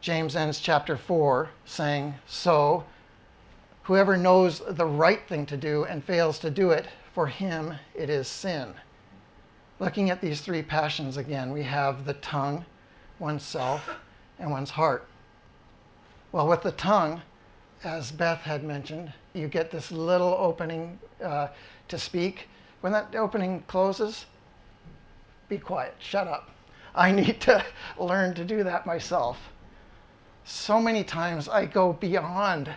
James 0.00 0.34
ends 0.34 0.58
chapter 0.58 0.96
4 0.96 1.50
saying, 1.64 2.16
So, 2.26 2.82
whoever 3.84 4.16
knows 4.16 4.60
the 4.68 4.86
right 4.86 5.24
thing 5.28 5.46
to 5.46 5.56
do 5.56 5.84
and 5.84 6.02
fails 6.02 6.40
to 6.40 6.50
do 6.50 6.72
it, 6.72 6.88
for 7.14 7.28
him 7.28 7.74
it 7.94 8.10
is 8.10 8.26
sin. 8.26 8.74
Looking 9.78 10.10
at 10.10 10.20
these 10.20 10.40
three 10.40 10.62
passions 10.62 11.16
again, 11.16 11.52
we 11.52 11.62
have 11.62 12.04
the 12.06 12.14
tongue, 12.14 12.64
oneself, 13.20 13.88
and 14.40 14.50
one's 14.50 14.70
heart. 14.70 15.06
Well, 16.32 16.48
with 16.48 16.62
the 16.62 16.72
tongue, 16.72 17.22
as 17.84 18.10
Beth 18.10 18.40
had 18.40 18.64
mentioned, 18.64 19.12
you 19.32 19.46
get 19.46 19.70
this 19.70 19.92
little 19.92 20.36
opening 20.38 20.98
uh, 21.22 21.48
to 21.90 21.98
speak. 21.98 22.48
When 22.80 22.92
that 22.92 23.14
opening 23.14 23.62
closes, 23.66 24.26
be 25.48 25.58
quiet, 25.58 25.94
shut 25.98 26.26
up. 26.26 26.50
I 26.94 27.12
need 27.20 27.40
to 27.42 27.64
learn 27.98 28.34
to 28.34 28.44
do 28.44 28.64
that 28.64 28.86
myself 28.86 29.38
so 30.44 30.80
many 30.80 31.04
times 31.04 31.48
I 31.48 31.64
go 31.66 31.92
beyond 31.92 32.74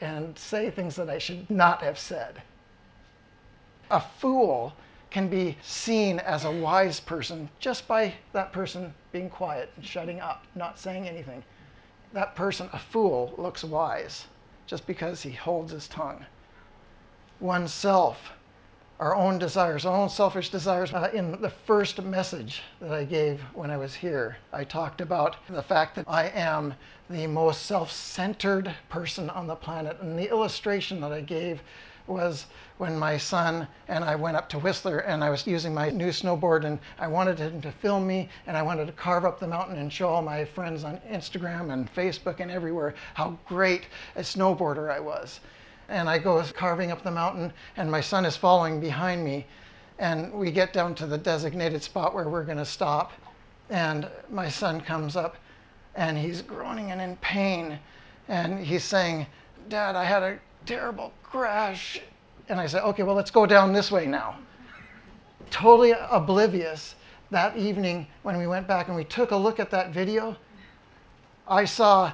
and 0.00 0.38
say 0.38 0.70
things 0.70 0.96
that 0.96 1.10
I 1.10 1.18
should 1.18 1.48
not 1.50 1.82
have 1.82 1.98
said. 1.98 2.42
A 3.90 4.00
fool 4.00 4.72
can 5.10 5.28
be 5.28 5.58
seen 5.62 6.20
as 6.20 6.44
a 6.44 6.50
wise 6.50 7.00
person 7.00 7.50
just 7.58 7.86
by 7.86 8.14
that 8.32 8.52
person 8.52 8.94
being 9.12 9.28
quiet 9.28 9.70
and 9.76 9.84
shutting 9.84 10.20
up, 10.20 10.44
not 10.54 10.78
saying 10.78 11.06
anything. 11.06 11.44
That 12.12 12.34
person, 12.34 12.70
a 12.72 12.78
fool, 12.78 13.34
looks 13.36 13.62
wise 13.62 14.26
just 14.66 14.86
because 14.86 15.22
he 15.22 15.32
holds 15.32 15.72
his 15.72 15.88
tongue. 15.88 16.24
Oneself 17.40 18.32
our 19.02 19.16
own 19.16 19.36
desires, 19.36 19.84
our 19.84 19.96
own 19.96 20.08
selfish 20.08 20.48
desires. 20.48 20.94
Uh, 20.94 21.10
in 21.12 21.32
the 21.40 21.50
first 21.50 22.00
message 22.00 22.62
that 22.80 22.92
I 22.92 23.02
gave 23.02 23.40
when 23.52 23.68
I 23.68 23.76
was 23.76 23.96
here, 23.96 24.36
I 24.52 24.62
talked 24.62 25.00
about 25.00 25.34
the 25.48 25.60
fact 25.60 25.96
that 25.96 26.04
I 26.06 26.28
am 26.28 26.72
the 27.10 27.26
most 27.26 27.66
self 27.66 27.90
centered 27.90 28.72
person 28.88 29.28
on 29.30 29.48
the 29.48 29.56
planet. 29.56 29.98
And 30.00 30.16
the 30.16 30.30
illustration 30.30 31.00
that 31.00 31.10
I 31.10 31.20
gave 31.20 31.60
was 32.06 32.46
when 32.78 32.96
my 32.96 33.16
son 33.18 33.66
and 33.88 34.04
I 34.04 34.14
went 34.14 34.36
up 34.36 34.48
to 34.50 34.60
Whistler 34.60 34.98
and 35.00 35.24
I 35.24 35.30
was 35.30 35.48
using 35.48 35.74
my 35.74 35.90
new 35.90 36.10
snowboard 36.10 36.64
and 36.64 36.78
I 36.96 37.08
wanted 37.08 37.40
him 37.40 37.60
to 37.62 37.72
film 37.72 38.06
me 38.06 38.28
and 38.46 38.56
I 38.56 38.62
wanted 38.62 38.86
to 38.86 38.92
carve 38.92 39.24
up 39.24 39.40
the 39.40 39.48
mountain 39.48 39.78
and 39.78 39.92
show 39.92 40.10
all 40.10 40.22
my 40.22 40.44
friends 40.44 40.84
on 40.84 41.00
Instagram 41.10 41.72
and 41.72 41.92
Facebook 41.92 42.38
and 42.38 42.52
everywhere 42.52 42.94
how 43.14 43.36
great 43.48 43.88
a 44.14 44.20
snowboarder 44.20 44.92
I 44.92 45.00
was 45.00 45.40
and 45.88 46.08
I 46.08 46.18
go 46.18 46.42
carving 46.54 46.90
up 46.90 47.02
the 47.02 47.10
mountain, 47.10 47.52
and 47.76 47.90
my 47.90 48.00
son 48.00 48.24
is 48.24 48.36
following 48.36 48.80
behind 48.80 49.24
me. 49.24 49.46
And 49.98 50.32
we 50.32 50.50
get 50.50 50.72
down 50.72 50.94
to 50.96 51.06
the 51.06 51.18
designated 51.18 51.82
spot 51.82 52.14
where 52.14 52.28
we're 52.28 52.44
going 52.44 52.58
to 52.58 52.64
stop. 52.64 53.12
And 53.70 54.08
my 54.30 54.48
son 54.48 54.80
comes 54.80 55.16
up 55.16 55.36
and 55.94 56.16
he's 56.16 56.42
groaning 56.42 56.90
and 56.90 57.00
in 57.00 57.16
pain. 57.16 57.78
And 58.28 58.58
he's 58.58 58.84
saying, 58.84 59.26
Dad, 59.68 59.94
I 59.94 60.04
had 60.04 60.22
a 60.22 60.38
terrible 60.66 61.12
crash. 61.22 62.00
And 62.48 62.60
I 62.60 62.66
said, 62.66 62.82
Okay, 62.82 63.02
well, 63.02 63.14
let's 63.14 63.30
go 63.30 63.46
down 63.46 63.72
this 63.72 63.90
way 63.90 64.06
now. 64.06 64.38
Totally 65.50 65.92
oblivious 66.10 66.94
that 67.30 67.56
evening 67.56 68.06
when 68.22 68.36
we 68.38 68.46
went 68.46 68.66
back 68.66 68.88
and 68.88 68.96
we 68.96 69.04
took 69.04 69.30
a 69.30 69.36
look 69.36 69.58
at 69.58 69.70
that 69.70 69.92
video, 69.92 70.36
I 71.48 71.64
saw 71.64 72.12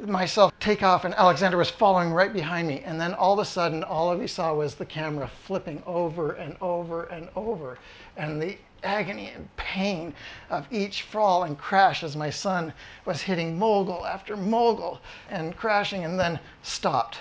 myself 0.00 0.52
take 0.60 0.82
off 0.82 1.04
and 1.04 1.14
Alexander 1.14 1.56
was 1.56 1.70
following 1.70 2.12
right 2.12 2.32
behind 2.32 2.68
me. 2.68 2.82
And 2.84 3.00
then 3.00 3.14
all 3.14 3.32
of 3.32 3.38
a 3.38 3.44
sudden, 3.44 3.82
all 3.82 4.10
of 4.10 4.18
we 4.18 4.26
saw 4.26 4.54
was 4.54 4.74
the 4.74 4.84
camera 4.84 5.30
flipping 5.44 5.82
over 5.86 6.32
and 6.32 6.56
over 6.60 7.04
and 7.04 7.28
over. 7.34 7.78
And 8.16 8.40
the 8.40 8.58
agony 8.82 9.30
and 9.30 9.48
pain 9.56 10.14
of 10.50 10.66
each 10.70 11.02
fall 11.02 11.44
and 11.44 11.58
crash 11.58 12.02
as 12.02 12.16
my 12.16 12.30
son 12.30 12.72
was 13.04 13.22
hitting 13.22 13.58
mogul 13.58 14.06
after 14.06 14.36
mogul 14.36 15.00
and 15.30 15.56
crashing 15.56 16.04
and 16.04 16.18
then 16.18 16.38
stopped. 16.62 17.18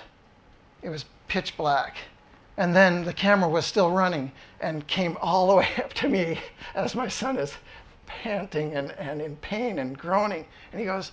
It 0.82 0.90
was 0.90 1.06
pitch 1.28 1.56
black. 1.58 1.98
And 2.58 2.76
then 2.76 3.04
the 3.04 3.14
camera 3.14 3.50
was 3.50 3.66
still 3.66 3.92
running 3.92 4.32
and 4.62 4.88
came 4.88 5.18
all 5.22 5.48
the 5.48 5.56
way 5.56 5.68
up 5.78 5.94
to 5.94 6.10
me 6.10 6.40
as 6.74 6.96
my 6.96 7.08
son 7.08 7.38
is 7.38 7.54
panting 8.06 8.76
and, 8.76 8.92
and 8.92 9.22
in 9.22 9.36
pain 9.38 9.80
and 9.80 9.98
groaning. 9.98 10.46
And 10.72 10.80
he 10.80 10.86
goes, 10.86 11.12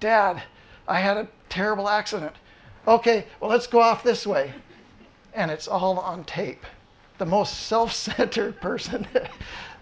Dad, 0.00 0.42
I 0.88 1.00
had 1.00 1.18
a 1.18 1.28
terrible 1.50 1.86
accident. 1.86 2.34
Okay, 2.86 3.26
well, 3.40 3.50
let's 3.50 3.66
go 3.66 3.78
off 3.78 4.02
this 4.02 4.26
way. 4.26 4.54
And 5.34 5.50
it's 5.50 5.68
all 5.68 5.98
on 5.98 6.24
tape. 6.24 6.64
The 7.18 7.26
most 7.26 7.66
self 7.66 7.92
centered 7.92 8.58
person. 8.62 9.06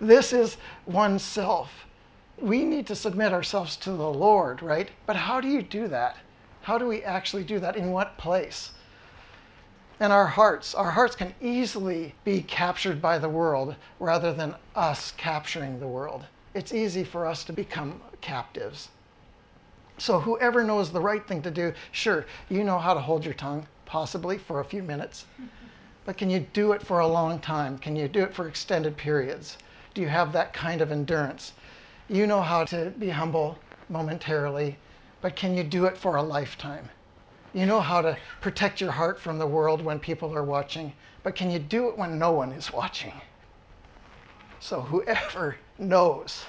this 0.01 0.33
is 0.33 0.57
oneself. 0.85 1.87
We 2.41 2.65
need 2.65 2.89
to 2.89 2.97
submit 2.97 3.33
ourselves 3.33 3.77
to 3.77 3.93
the 3.93 4.11
Lord, 4.11 4.63
right? 4.63 4.91
But 5.07 5.15
how 5.15 5.41
do 5.41 5.47
you 5.47 5.63
do 5.63 5.87
that? 5.87 6.17
How 6.63 6.77
do 6.77 6.89
we 6.89 7.05
actually 7.05 7.45
do 7.45 7.61
that? 7.61 7.77
In 7.77 7.93
what 7.93 8.19
place? 8.19 8.73
And 10.01 10.13
our 10.13 10.27
hearts, 10.27 10.75
our 10.75 10.91
hearts 10.91 11.15
can 11.15 11.33
easily 11.41 12.17
be 12.25 12.43
captured 12.43 13.01
by 13.01 13.19
the 13.19 13.29
world 13.29 13.77
rather 14.01 14.33
than 14.33 14.57
us 14.75 15.13
capturing 15.17 15.79
the 15.79 15.87
world. 15.87 16.27
It's 16.53 16.75
easy 16.75 17.05
for 17.05 17.27
us 17.27 17.45
to 17.45 17.53
become 17.53 18.03
captives. 18.21 18.89
So, 19.99 20.21
whoever 20.21 20.62
knows 20.62 20.93
the 20.93 21.00
right 21.00 21.26
thing 21.26 21.41
to 21.43 21.50
do, 21.50 21.73
sure, 21.91 22.26
you 22.50 22.65
know 22.65 22.79
how 22.79 22.93
to 22.93 23.00
hold 23.00 23.25
your 23.25 23.33
tongue, 23.33 23.67
possibly 23.87 24.37
for 24.37 24.61
a 24.61 24.65
few 24.65 24.83
minutes. 24.83 25.25
But 26.05 26.19
can 26.19 26.29
you 26.29 26.41
do 26.41 26.73
it 26.73 26.83
for 26.83 27.00
a 27.00 27.07
long 27.07 27.41
time? 27.41 27.79
Can 27.79 27.97
you 27.97 28.07
do 28.07 28.23
it 28.23 28.35
for 28.35 28.47
extended 28.47 28.97
periods? 28.97 29.57
Do 29.95 30.03
you 30.03 30.09
have 30.09 30.33
that 30.33 30.53
kind 30.53 30.83
of 30.83 30.93
endurance? 30.93 31.55
You 32.09 32.26
know 32.26 32.43
how 32.43 32.65
to 32.67 32.93
be 32.99 33.09
humble 33.09 33.59
momentarily, 33.88 34.76
but 35.23 35.35
can 35.35 35.57
you 35.57 35.65
do 35.65 35.87
it 35.87 35.97
for 35.97 36.17
a 36.17 36.23
lifetime? 36.23 36.91
You 37.55 37.65
know 37.65 37.81
how 37.81 38.03
to 38.03 38.19
protect 38.43 38.83
your 38.83 38.93
heart 38.93 39.19
from 39.19 39.38
the 39.38 39.47
world 39.47 39.81
when 39.81 39.99
people 39.99 40.35
are 40.35 40.45
watching, 40.45 40.93
but 41.23 41.35
can 41.35 41.50
you 41.50 41.59
do 41.59 41.88
it 41.88 41.97
when 41.97 42.19
no 42.19 42.33
one 42.33 42.53
is 42.53 42.71
watching? 42.71 43.15
So, 44.61 44.83
whoever 44.83 45.57
knows 45.79 46.45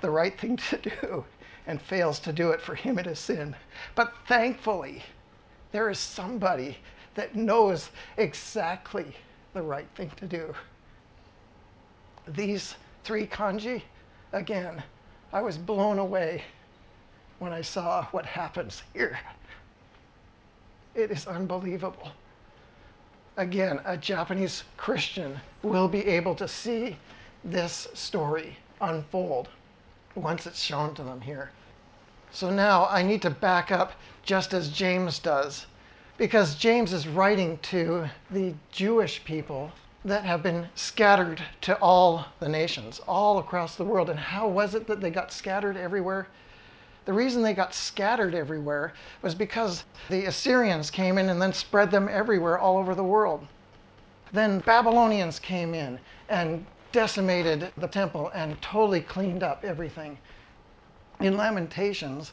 the 0.00 0.10
right 0.10 0.38
thing 0.38 0.56
to 0.56 0.76
do 0.76 1.24
and 1.66 1.80
fails 1.80 2.18
to 2.20 2.32
do 2.32 2.50
it, 2.50 2.60
for 2.60 2.74
him 2.74 2.98
it 2.98 3.06
is 3.06 3.18
sin. 3.18 3.54
But 3.94 4.12
thankfully, 4.26 5.02
there 5.70 5.90
is 5.90 5.98
somebody 5.98 6.76
that 7.14 7.34
knows 7.34 7.90
exactly 8.16 9.14
the 9.54 9.62
right 9.62 9.88
thing 9.94 10.10
to 10.16 10.26
do. 10.26 10.54
These 12.26 12.74
three 13.04 13.26
kanji, 13.26 13.82
again, 14.32 14.82
I 15.32 15.40
was 15.40 15.56
blown 15.56 15.98
away 15.98 16.44
when 17.38 17.52
I 17.52 17.62
saw 17.62 18.04
what 18.06 18.26
happens 18.26 18.82
here. 18.92 19.18
It 20.94 21.10
is 21.10 21.26
unbelievable. 21.26 22.12
Again, 23.36 23.80
a 23.84 23.96
Japanese 23.96 24.64
Christian 24.76 25.40
will 25.62 25.88
be 25.88 26.04
able 26.06 26.34
to 26.34 26.46
see 26.46 26.96
this 27.44 27.88
story 27.94 28.56
unfold 28.80 29.48
once 30.14 30.46
it's 30.46 30.62
shown 30.62 30.94
to 30.94 31.02
them 31.02 31.20
here. 31.20 31.50
So 32.30 32.50
now 32.50 32.86
I 32.86 33.02
need 33.02 33.22
to 33.22 33.30
back 33.30 33.70
up 33.70 33.92
just 34.22 34.54
as 34.54 34.68
James 34.68 35.18
does, 35.18 35.66
because 36.16 36.54
James 36.54 36.92
is 36.92 37.08
writing 37.08 37.58
to 37.58 38.08
the 38.30 38.54
Jewish 38.70 39.22
people 39.24 39.72
that 40.04 40.24
have 40.24 40.42
been 40.42 40.68
scattered 40.74 41.42
to 41.60 41.76
all 41.76 42.26
the 42.40 42.48
nations, 42.48 43.00
all 43.06 43.38
across 43.38 43.76
the 43.76 43.84
world. 43.84 44.10
And 44.10 44.18
how 44.18 44.48
was 44.48 44.74
it 44.74 44.86
that 44.86 45.00
they 45.00 45.10
got 45.10 45.32
scattered 45.32 45.76
everywhere? 45.76 46.26
The 47.04 47.12
reason 47.12 47.42
they 47.42 47.54
got 47.54 47.74
scattered 47.74 48.34
everywhere 48.34 48.94
was 49.22 49.34
because 49.34 49.84
the 50.08 50.26
Assyrians 50.26 50.90
came 50.90 51.18
in 51.18 51.28
and 51.28 51.40
then 51.40 51.52
spread 51.52 51.90
them 51.90 52.08
everywhere 52.10 52.58
all 52.58 52.78
over 52.78 52.94
the 52.94 53.04
world. 53.04 53.46
Then 54.32 54.60
Babylonians 54.60 55.38
came 55.38 55.74
in 55.74 55.98
and 56.28 56.64
decimated 56.92 57.72
the 57.76 57.88
temple 57.88 58.30
and 58.34 58.60
totally 58.62 59.00
cleaned 59.00 59.42
up 59.42 59.64
everything. 59.64 60.18
In 61.20 61.36
Lamentations, 61.36 62.32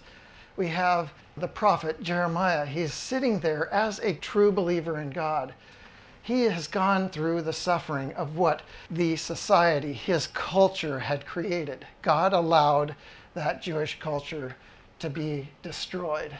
we 0.58 0.68
have 0.68 1.12
the 1.38 1.48
prophet 1.48 2.04
Jeremiah. 2.04 2.66
He's 2.66 2.94
sitting 2.94 3.40
there 3.40 3.74
as 3.74 4.00
a 4.00 4.14
true 4.16 4.52
believer 4.52 5.00
in 5.00 5.10
God. 5.10 5.54
He 6.22 6.44
has 6.44 6.68
gone 6.68 7.10
through 7.10 7.42
the 7.42 7.54
suffering 7.54 8.14
of 8.14 8.36
what 8.38 8.62
the 8.92 9.16
society, 9.16 9.94
his 9.94 10.28
culture, 10.28 11.00
had 11.00 11.26
created. 11.26 11.88
God 12.02 12.34
allowed 12.34 12.96
that 13.34 13.62
Jewish 13.62 13.98
culture 14.00 14.56
to 15.00 15.10
be 15.10 15.50
destroyed. 15.62 16.38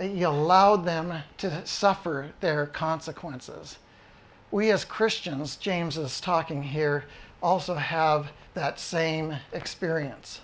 He 0.00 0.22
allowed 0.22 0.84
them 0.84 1.22
to 1.38 1.66
suffer 1.66 2.32
their 2.40 2.66
consequences. 2.66 3.78
We 4.52 4.70
as 4.70 4.84
Christians, 4.84 5.56
James 5.56 5.96
is 5.98 6.20
talking 6.20 6.62
here, 6.62 7.06
also 7.42 7.74
have 7.74 8.30
that 8.54 8.78
same 8.78 9.34
experience. 9.52 10.40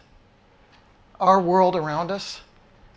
Our 1.21 1.41
world 1.41 1.77
around 1.77 2.11
us 2.11 2.41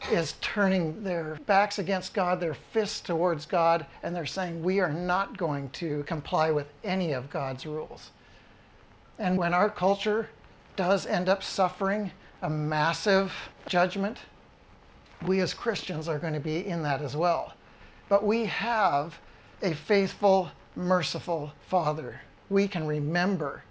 is 0.09 0.35
turning 0.41 1.03
their 1.03 1.35
backs 1.45 1.79
against 1.79 2.13
God, 2.13 2.39
their 2.39 2.53
fists 2.53 3.01
towards 3.01 3.45
God, 3.45 3.85
and 4.03 4.15
they're 4.15 4.25
saying, 4.25 4.63
We 4.63 4.79
are 4.79 4.93
not 4.93 5.37
going 5.37 5.69
to 5.71 6.03
comply 6.03 6.49
with 6.49 6.67
any 6.83 7.11
of 7.11 7.29
God's 7.29 7.65
rules. 7.65 8.11
And 9.19 9.37
when 9.37 9.53
our 9.53 9.69
culture 9.69 10.29
does 10.75 11.05
end 11.05 11.29
up 11.29 11.43
suffering 11.43 12.09
a 12.41 12.49
massive 12.49 13.33
judgment, 13.67 14.17
we 15.27 15.41
as 15.41 15.53
Christians 15.53 16.07
are 16.07 16.17
going 16.17 16.33
to 16.33 16.39
be 16.39 16.65
in 16.65 16.81
that 16.83 17.01
as 17.01 17.15
well. 17.15 17.53
But 18.09 18.25
we 18.25 18.45
have 18.45 19.19
a 19.61 19.73
faithful, 19.73 20.49
merciful 20.81 21.51
Father. 21.67 22.19
We 22.49 22.67
can 22.67 22.85
remember 22.85 23.63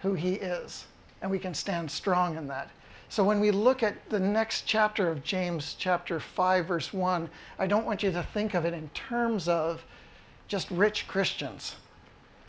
who 0.00 0.14
He 0.14 0.34
is, 0.34 0.86
and 1.20 1.30
we 1.30 1.38
can 1.38 1.54
stand 1.54 1.90
strong 1.90 2.36
in 2.36 2.46
that. 2.48 2.70
So 3.08 3.22
when 3.22 3.40
we 3.40 3.50
look 3.50 3.82
at 3.82 4.08
the 4.10 4.18
next 4.18 4.62
chapter 4.62 5.10
of 5.10 5.22
James, 5.22 5.76
chapter 5.78 6.18
5, 6.18 6.66
verse 6.66 6.92
1, 6.92 7.28
I 7.58 7.66
don't 7.66 7.86
want 7.86 8.02
you 8.02 8.10
to 8.12 8.22
think 8.22 8.54
of 8.54 8.64
it 8.64 8.74
in 8.74 8.88
terms 8.90 9.48
of 9.48 9.84
just 10.48 10.70
rich 10.70 11.06
Christians, 11.06 11.76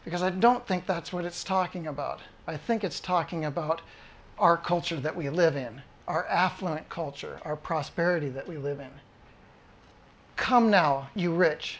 because 0.04 0.24
I 0.24 0.30
don't 0.30 0.66
think 0.66 0.86
that's 0.86 1.14
what 1.14 1.26
it's 1.26 1.44
talking 1.44 1.88
about. 1.88 2.22
I 2.48 2.58
think 2.58 2.84
it's 2.84 3.00
talking 3.00 3.46
about 3.46 3.82
our 4.38 4.58
culture 4.58 5.00
that 5.00 5.16
we 5.16 5.30
live 5.30 5.56
in, 5.56 5.82
our 6.08 6.26
affluent 6.28 6.90
culture, 6.90 7.40
our 7.44 7.56
prosperity 7.56 8.30
that 8.30 8.48
we 8.48 8.58
live 8.58 8.80
in. 8.80 8.92
Come 10.36 10.70
now, 10.70 11.10
you 11.16 11.34
rich, 11.34 11.80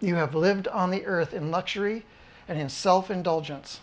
You 0.00 0.14
have 0.16 0.34
lived 0.34 0.68
on 0.68 0.90
the 0.90 1.04
earth 1.06 1.34
in 1.34 1.50
luxury 1.50 2.04
and 2.48 2.58
in 2.58 2.68
self 2.68 3.10
indulgence. 3.10 3.80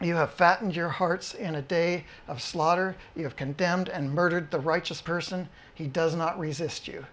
You 0.00 0.14
have 0.16 0.32
fattened 0.32 0.74
your 0.74 0.88
hearts 0.88 1.34
in 1.34 1.54
a 1.54 1.62
day 1.62 2.04
of 2.26 2.40
slaughter. 2.40 2.96
You 3.14 3.24
have 3.24 3.36
condemned 3.36 3.88
and 3.88 4.14
murdered 4.14 4.50
the 4.50 4.60
righteous 4.60 5.02
person. 5.02 5.48
He 5.74 5.86
does 5.86 6.14
not 6.14 6.38
resist 6.38 6.88
you. 6.88 7.04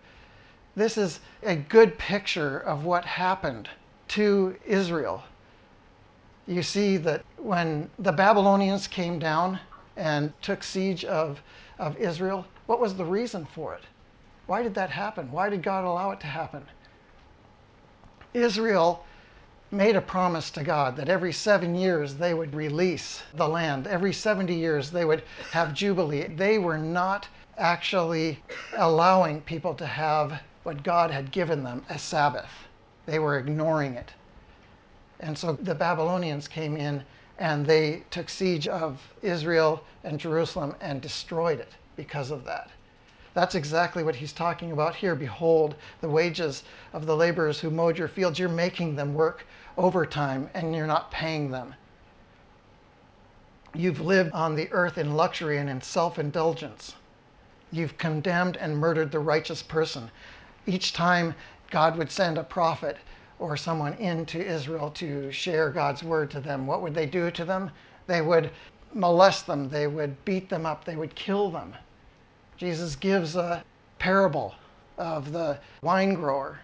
This 0.76 0.98
is 0.98 1.20
a 1.44 1.56
good 1.56 1.98
picture 1.98 2.60
of 2.60 2.86
what 2.86 3.04
happened 3.04 3.70
to 4.10 4.56
Israel 4.66 5.24
you 6.48 6.64
see 6.64 6.98
that 6.98 7.24
when 7.38 7.90
the 8.00 8.12
Babylonians 8.12 8.88
came 8.88 9.20
down 9.20 9.60
and 9.98 10.32
took 10.42 10.64
siege 10.64 11.04
of, 11.06 11.42
of 11.78 11.98
Israel, 11.98 12.46
what 12.66 12.80
was 12.80 12.96
the 12.96 13.06
reason 13.06 13.46
for 13.46 13.74
it? 13.74 13.84
Why 14.48 14.64
did 14.64 14.74
that 14.76 14.90
happen? 14.90 15.30
Why 15.32 15.50
did 15.50 15.62
God 15.62 15.84
allow 15.84 16.12
it 16.12 16.22
to 16.22 16.28
happen? 16.28 16.66
Israel 18.38 19.04
made 19.72 19.96
a 19.96 20.02
promise 20.02 20.50
to 20.52 20.64
God 20.64 20.96
that 20.96 21.10
every 21.10 21.34
seven 21.34 21.76
years 21.76 22.16
they 22.16 22.34
would 22.34 22.56
release 22.56 23.22
the 23.34 23.48
land. 23.48 23.86
Every 23.88 24.14
70 24.14 24.54
years 24.54 24.92
they 24.92 25.04
would 25.04 25.24
have 25.52 25.74
Jubilee. 25.74 26.28
They 26.28 26.58
were 26.58 26.78
not 26.78 27.28
actually 27.58 28.40
allowing 28.78 29.42
people 29.42 29.74
to 29.76 29.86
have 29.86 30.42
what 30.64 30.84
God 30.84 31.12
had 31.12 31.32
given 31.32 31.64
them, 31.64 31.86
a 31.90 32.00
Sabbath. 32.00 32.52
They 33.06 33.20
were 33.20 33.38
ignoring 33.38 33.96
it. 33.96 34.14
And 35.20 35.38
so 35.38 35.54
the 35.54 35.76
Babylonians 35.76 36.48
came 36.48 36.78
in 36.78 37.04
and 37.40 37.66
they 37.66 38.04
took 38.12 38.30
siege 38.30 38.68
of 38.68 39.02
Israel 39.22 39.84
and 40.04 40.20
Jerusalem 40.20 40.76
and 40.80 41.02
destroyed 41.02 41.60
it 41.60 41.72
because 41.96 42.32
of 42.32 42.46
that. 42.46 42.70
That's 43.38 43.54
exactly 43.54 44.04
what 44.04 44.16
he's 44.16 44.34
talking 44.34 44.72
about 44.72 44.96
here. 44.96 45.14
Behold, 45.14 45.76
the 46.02 46.10
wages 46.10 46.64
of 46.92 47.06
the 47.06 47.16
laborers 47.16 47.60
who 47.60 47.70
mowed 47.70 47.96
your 47.96 48.08
fields, 48.08 48.40
you're 48.40 48.50
making 48.50 48.96
them 48.96 49.14
work 49.14 49.46
overtime 49.78 50.50
and 50.56 50.76
you're 50.76 50.88
not 50.88 51.12
paying 51.12 51.52
them. 51.52 51.76
You've 53.76 54.02
lived 54.02 54.32
on 54.32 54.56
the 54.56 54.68
earth 54.72 54.98
in 54.98 55.14
luxury 55.14 55.60
and 55.60 55.70
in 55.70 55.82
self 55.84 56.18
indulgence. 56.18 56.96
You've 57.72 58.00
condemned 58.00 58.58
and 58.58 58.76
murdered 58.76 59.12
the 59.12 59.20
righteous 59.20 59.62
person. 59.62 60.10
Each 60.66 60.92
time 60.92 61.36
God 61.70 61.96
would 61.96 62.10
send 62.10 62.40
a 62.40 62.44
prophet, 62.44 62.98
or 63.38 63.56
someone 63.56 63.94
into 64.00 64.44
Israel 64.44 64.90
to 64.96 65.32
share 65.32 65.70
God's 65.70 66.02
word 66.02 66.32
to 66.32 66.40
them, 66.40 66.66
what 66.66 66.82
would 66.82 66.96
they 66.96 67.06
do 67.06 67.30
to 67.30 67.46
them? 67.46 67.70
They 68.08 68.24
would 68.24 68.50
molest 68.96 69.46
them, 69.46 69.70
they 69.70 69.86
would 69.86 70.26
beat 70.26 70.50
them 70.50 70.66
up, 70.66 70.86
they 70.86 70.96
would 70.96 71.14
kill 71.14 71.52
them. 71.52 71.76
Jesus 72.58 72.96
gives 72.96 73.36
a 73.36 73.64
parable 74.00 74.56
of 74.98 75.32
the 75.32 75.60
wine 75.82 76.16
grower, 76.16 76.60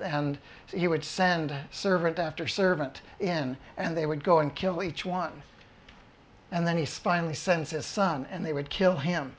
and 0.00 0.38
he 0.68 0.86
would 0.86 1.04
send 1.04 1.52
servant 1.70 2.18
after 2.18 2.46
servant 2.46 3.02
in, 3.18 3.56
and 3.76 3.96
they 3.96 4.06
would 4.06 4.22
go 4.22 4.38
and 4.38 4.54
kill 4.54 4.82
each 4.82 5.04
one. 5.04 5.42
And 6.52 6.66
then 6.66 6.78
he 6.78 6.86
finally 6.86 7.34
sends 7.34 7.70
his 7.70 7.86
son, 7.86 8.26
and 8.30 8.46
they 8.46 8.52
would 8.52 8.70
kill 8.70 8.96
him. 8.96 9.34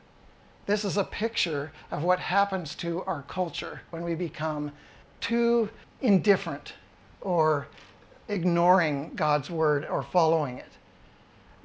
This 0.66 0.84
is 0.84 0.98
a 0.98 1.04
picture 1.06 1.72
of 1.92 2.04
what 2.04 2.20
happens 2.20 2.76
to 2.76 3.04
our 3.06 3.22
culture 3.24 3.82
when 3.92 4.04
we 4.04 4.14
become 4.14 4.74
too 5.22 5.70
indifferent 6.02 6.74
or 7.22 7.68
ignoring 8.28 9.12
God's 9.16 9.50
word 9.50 9.86
or 9.86 10.04
following 10.04 10.58
it. 10.58 10.77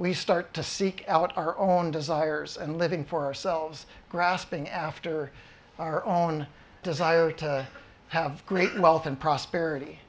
We 0.02 0.14
start 0.14 0.52
to 0.54 0.64
seek 0.64 1.04
out 1.06 1.32
our 1.38 1.56
own 1.56 1.92
desires 1.92 2.56
and 2.56 2.76
living 2.76 3.04
for 3.04 3.24
ourselves, 3.24 3.86
grasping 4.08 4.68
after 4.68 5.30
our 5.78 6.04
own 6.04 6.48
desire 6.82 7.30
to 7.34 7.64
have 8.08 8.44
great 8.44 8.76
wealth 8.80 9.06
and 9.06 9.16
prosperity. 9.20 10.00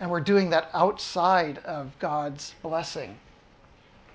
And 0.00 0.10
we're 0.10 0.22
doing 0.22 0.48
that 0.48 0.70
outside 0.72 1.58
of 1.66 1.92
God's 1.98 2.54
blessing. 2.62 3.18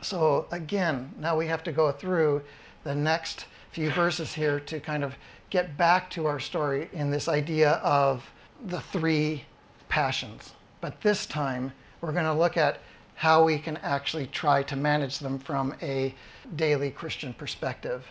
So, 0.01 0.47
again, 0.49 1.13
now 1.19 1.37
we 1.37 1.45
have 1.45 1.61
to 1.65 1.71
go 1.71 1.91
through 1.91 2.41
the 2.83 2.95
next 2.95 3.45
few 3.71 3.91
verses 3.91 4.33
here 4.33 4.59
to 4.61 4.79
kind 4.79 5.03
of 5.03 5.13
get 5.51 5.77
back 5.77 6.09
to 6.09 6.25
our 6.25 6.39
story 6.39 6.89
in 6.91 7.11
this 7.11 7.27
idea 7.27 7.73
of 7.83 8.27
the 8.65 8.81
three 8.81 9.45
passions. 9.89 10.53
But 10.81 11.01
this 11.01 11.27
time, 11.27 11.71
we're 12.01 12.13
going 12.13 12.25
to 12.25 12.33
look 12.33 12.57
at 12.57 12.79
how 13.15 13.43
we 13.43 13.57
can 13.59 13.77
actually 13.77 14.27
try 14.27 14.63
to 14.63 14.75
manage 14.75 15.19
them 15.19 15.39
from 15.39 15.75
a 15.81 16.13
daily 16.55 16.91
Christian 16.91 17.33
perspective. 17.33 18.05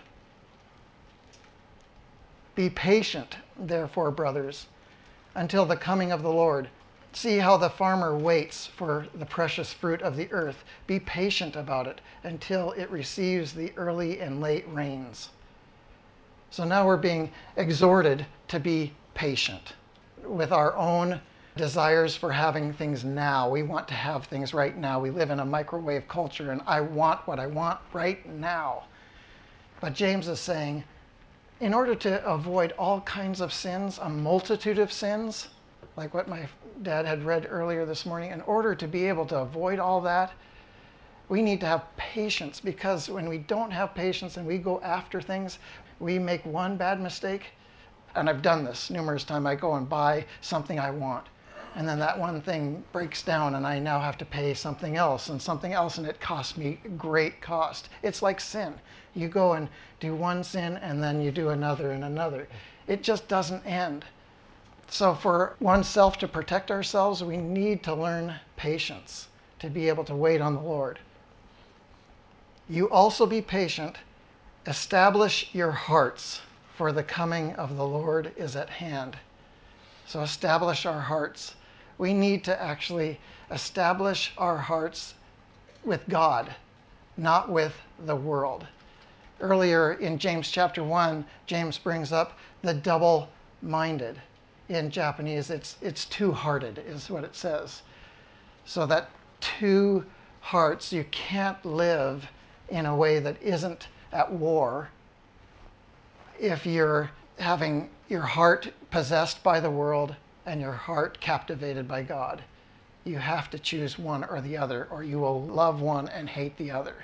Be 2.54 2.68
patient, 2.70 3.36
therefore, 3.58 4.10
brothers, 4.10 4.66
until 5.34 5.64
the 5.64 5.76
coming 5.76 6.12
of 6.12 6.22
the 6.22 6.32
Lord. 6.32 6.68
See 7.14 7.38
how 7.38 7.56
the 7.56 7.70
farmer 7.70 8.16
waits 8.16 8.66
for 8.66 9.06
the 9.14 9.26
precious 9.26 9.72
fruit 9.72 10.00
of 10.02 10.16
the 10.16 10.30
earth. 10.32 10.64
Be 10.86 10.98
patient 11.00 11.56
about 11.56 11.86
it 11.86 12.00
until 12.22 12.72
it 12.72 12.90
receives 12.90 13.52
the 13.52 13.72
early 13.76 14.20
and 14.20 14.40
late 14.40 14.64
rains. 14.68 15.30
So 16.50 16.64
now 16.64 16.86
we're 16.86 16.96
being 16.96 17.32
exhorted 17.56 18.26
to 18.48 18.60
be 18.60 18.92
patient 19.14 19.74
with 20.22 20.52
our 20.52 20.76
own 20.76 21.20
desires 21.56 22.16
for 22.16 22.32
having 22.32 22.72
things 22.72 23.04
now. 23.04 23.48
We 23.48 23.62
want 23.62 23.86
to 23.88 23.94
have 23.94 24.24
things 24.24 24.54
right 24.54 24.76
now. 24.76 24.98
We 24.98 25.10
live 25.10 25.30
in 25.30 25.40
a 25.40 25.44
microwave 25.44 26.08
culture, 26.08 26.50
and 26.50 26.62
I 26.66 26.80
want 26.80 27.26
what 27.26 27.38
I 27.38 27.46
want 27.46 27.78
right 27.92 28.26
now. 28.26 28.84
But 29.80 29.92
James 29.92 30.28
is 30.28 30.40
saying, 30.40 30.82
in 31.60 31.74
order 31.74 31.94
to 31.94 32.24
avoid 32.24 32.72
all 32.78 33.02
kinds 33.02 33.40
of 33.42 33.52
sins, 33.52 33.98
a 33.98 34.08
multitude 34.08 34.78
of 34.78 34.90
sins, 34.92 35.48
like 35.96 36.14
what 36.14 36.26
my 36.26 36.48
dad 36.80 37.04
had 37.04 37.22
read 37.22 37.46
earlier 37.50 37.84
this 37.84 38.06
morning, 38.06 38.30
in 38.30 38.40
order 38.42 38.74
to 38.74 38.88
be 38.88 39.06
able 39.06 39.26
to 39.26 39.38
avoid 39.40 39.78
all 39.78 40.00
that, 40.00 40.32
we 41.28 41.42
need 41.42 41.60
to 41.60 41.66
have 41.66 41.84
patience 41.96 42.60
because 42.60 43.10
when 43.10 43.28
we 43.28 43.38
don't 43.38 43.70
have 43.70 43.94
patience 43.94 44.38
and 44.38 44.46
we 44.46 44.56
go 44.56 44.80
after 44.80 45.20
things, 45.20 45.58
we 46.00 46.18
make 46.18 46.44
one 46.46 46.76
bad 46.78 46.98
mistake. 46.98 47.52
And 48.14 48.28
I've 48.28 48.42
done 48.42 48.64
this 48.64 48.90
numerous 48.90 49.24
times. 49.24 49.46
I 49.46 49.54
go 49.54 49.74
and 49.74 49.88
buy 49.88 50.24
something 50.40 50.78
I 50.78 50.90
want 50.90 51.26
and 51.74 51.88
then 51.88 51.98
that 51.98 52.18
one 52.18 52.42
thing 52.42 52.84
breaks 52.92 53.22
down 53.22 53.54
and 53.54 53.66
I 53.66 53.78
now 53.78 53.98
have 53.98 54.18
to 54.18 54.24
pay 54.24 54.52
something 54.52 54.96
else 54.96 55.30
and 55.30 55.40
something 55.40 55.72
else 55.72 55.96
and 55.96 56.06
it 56.06 56.20
costs 56.20 56.56
me 56.56 56.78
great 56.98 57.40
cost. 57.40 57.88
It's 58.02 58.20
like 58.20 58.40
sin. 58.40 58.74
You 59.14 59.28
go 59.28 59.54
and 59.54 59.68
do 59.98 60.14
one 60.14 60.44
sin 60.44 60.76
and 60.76 61.02
then 61.02 61.22
you 61.22 61.30
do 61.30 61.48
another 61.48 61.92
and 61.92 62.04
another. 62.04 62.46
It 62.86 63.02
just 63.02 63.26
doesn't 63.26 63.64
end. 63.64 64.04
So 64.88 65.14
for 65.14 65.56
oneself 65.60 66.18
to 66.18 66.28
protect 66.28 66.70
ourselves, 66.70 67.24
we 67.24 67.38
need 67.38 67.82
to 67.84 67.94
learn 67.94 68.34
patience 68.56 69.28
to 69.60 69.70
be 69.70 69.88
able 69.88 70.04
to 70.04 70.14
wait 70.14 70.42
on 70.42 70.54
the 70.54 70.60
Lord. 70.60 70.98
You 72.68 72.90
also 72.90 73.24
be 73.24 73.40
patient, 73.40 73.96
establish 74.66 75.54
your 75.54 75.72
hearts, 75.72 76.42
for 76.76 76.92
the 76.92 77.02
coming 77.02 77.54
of 77.54 77.76
the 77.76 77.86
Lord 77.86 78.32
is 78.36 78.56
at 78.56 78.68
hand. 78.68 79.16
So 80.06 80.20
establish 80.20 80.84
our 80.84 81.00
hearts 81.00 81.54
we 82.02 82.12
need 82.12 82.42
to 82.42 82.60
actually 82.60 83.16
establish 83.52 84.32
our 84.36 84.56
hearts 84.56 85.14
with 85.84 86.00
God, 86.08 86.52
not 87.16 87.48
with 87.48 87.72
the 88.06 88.16
world. 88.16 88.66
Earlier 89.40 89.92
in 89.92 90.18
James 90.18 90.50
chapter 90.50 90.82
1, 90.82 91.24
James 91.46 91.78
brings 91.78 92.10
up 92.10 92.36
the 92.62 92.74
double 92.74 93.28
minded. 93.62 94.20
In 94.68 94.90
Japanese, 94.90 95.48
it's, 95.48 95.76
it's 95.80 96.06
two 96.06 96.32
hearted, 96.32 96.82
is 96.88 97.08
what 97.08 97.22
it 97.22 97.36
says. 97.36 97.82
So 98.64 98.84
that 98.86 99.08
two 99.40 100.04
hearts, 100.40 100.92
you 100.92 101.04
can't 101.12 101.64
live 101.64 102.26
in 102.68 102.86
a 102.86 102.96
way 102.96 103.20
that 103.20 103.40
isn't 103.40 103.86
at 104.12 104.32
war 104.32 104.88
if 106.40 106.66
you're 106.66 107.12
having 107.38 107.90
your 108.08 108.22
heart 108.22 108.72
possessed 108.90 109.40
by 109.44 109.60
the 109.60 109.70
world 109.70 110.16
and 110.46 110.60
your 110.60 110.72
heart 110.72 111.20
captivated 111.20 111.86
by 111.86 112.02
God. 112.02 112.42
You 113.04 113.18
have 113.18 113.50
to 113.50 113.58
choose 113.58 113.98
one 113.98 114.24
or 114.24 114.40
the 114.40 114.56
other, 114.56 114.86
or 114.90 115.02
you 115.02 115.18
will 115.18 115.42
love 115.42 115.80
one 115.80 116.08
and 116.08 116.28
hate 116.28 116.56
the 116.56 116.70
other. 116.70 116.94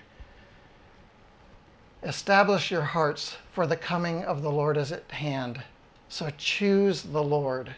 Establish 2.03 2.70
your 2.70 2.83
hearts, 2.83 3.37
for 3.53 3.66
the 3.66 3.77
coming 3.77 4.24
of 4.24 4.42
the 4.42 4.51
Lord 4.51 4.77
is 4.77 4.92
at 4.92 5.11
hand. 5.11 5.62
So 6.09 6.31
choose 6.38 7.03
the 7.03 7.22
Lord. 7.22 7.74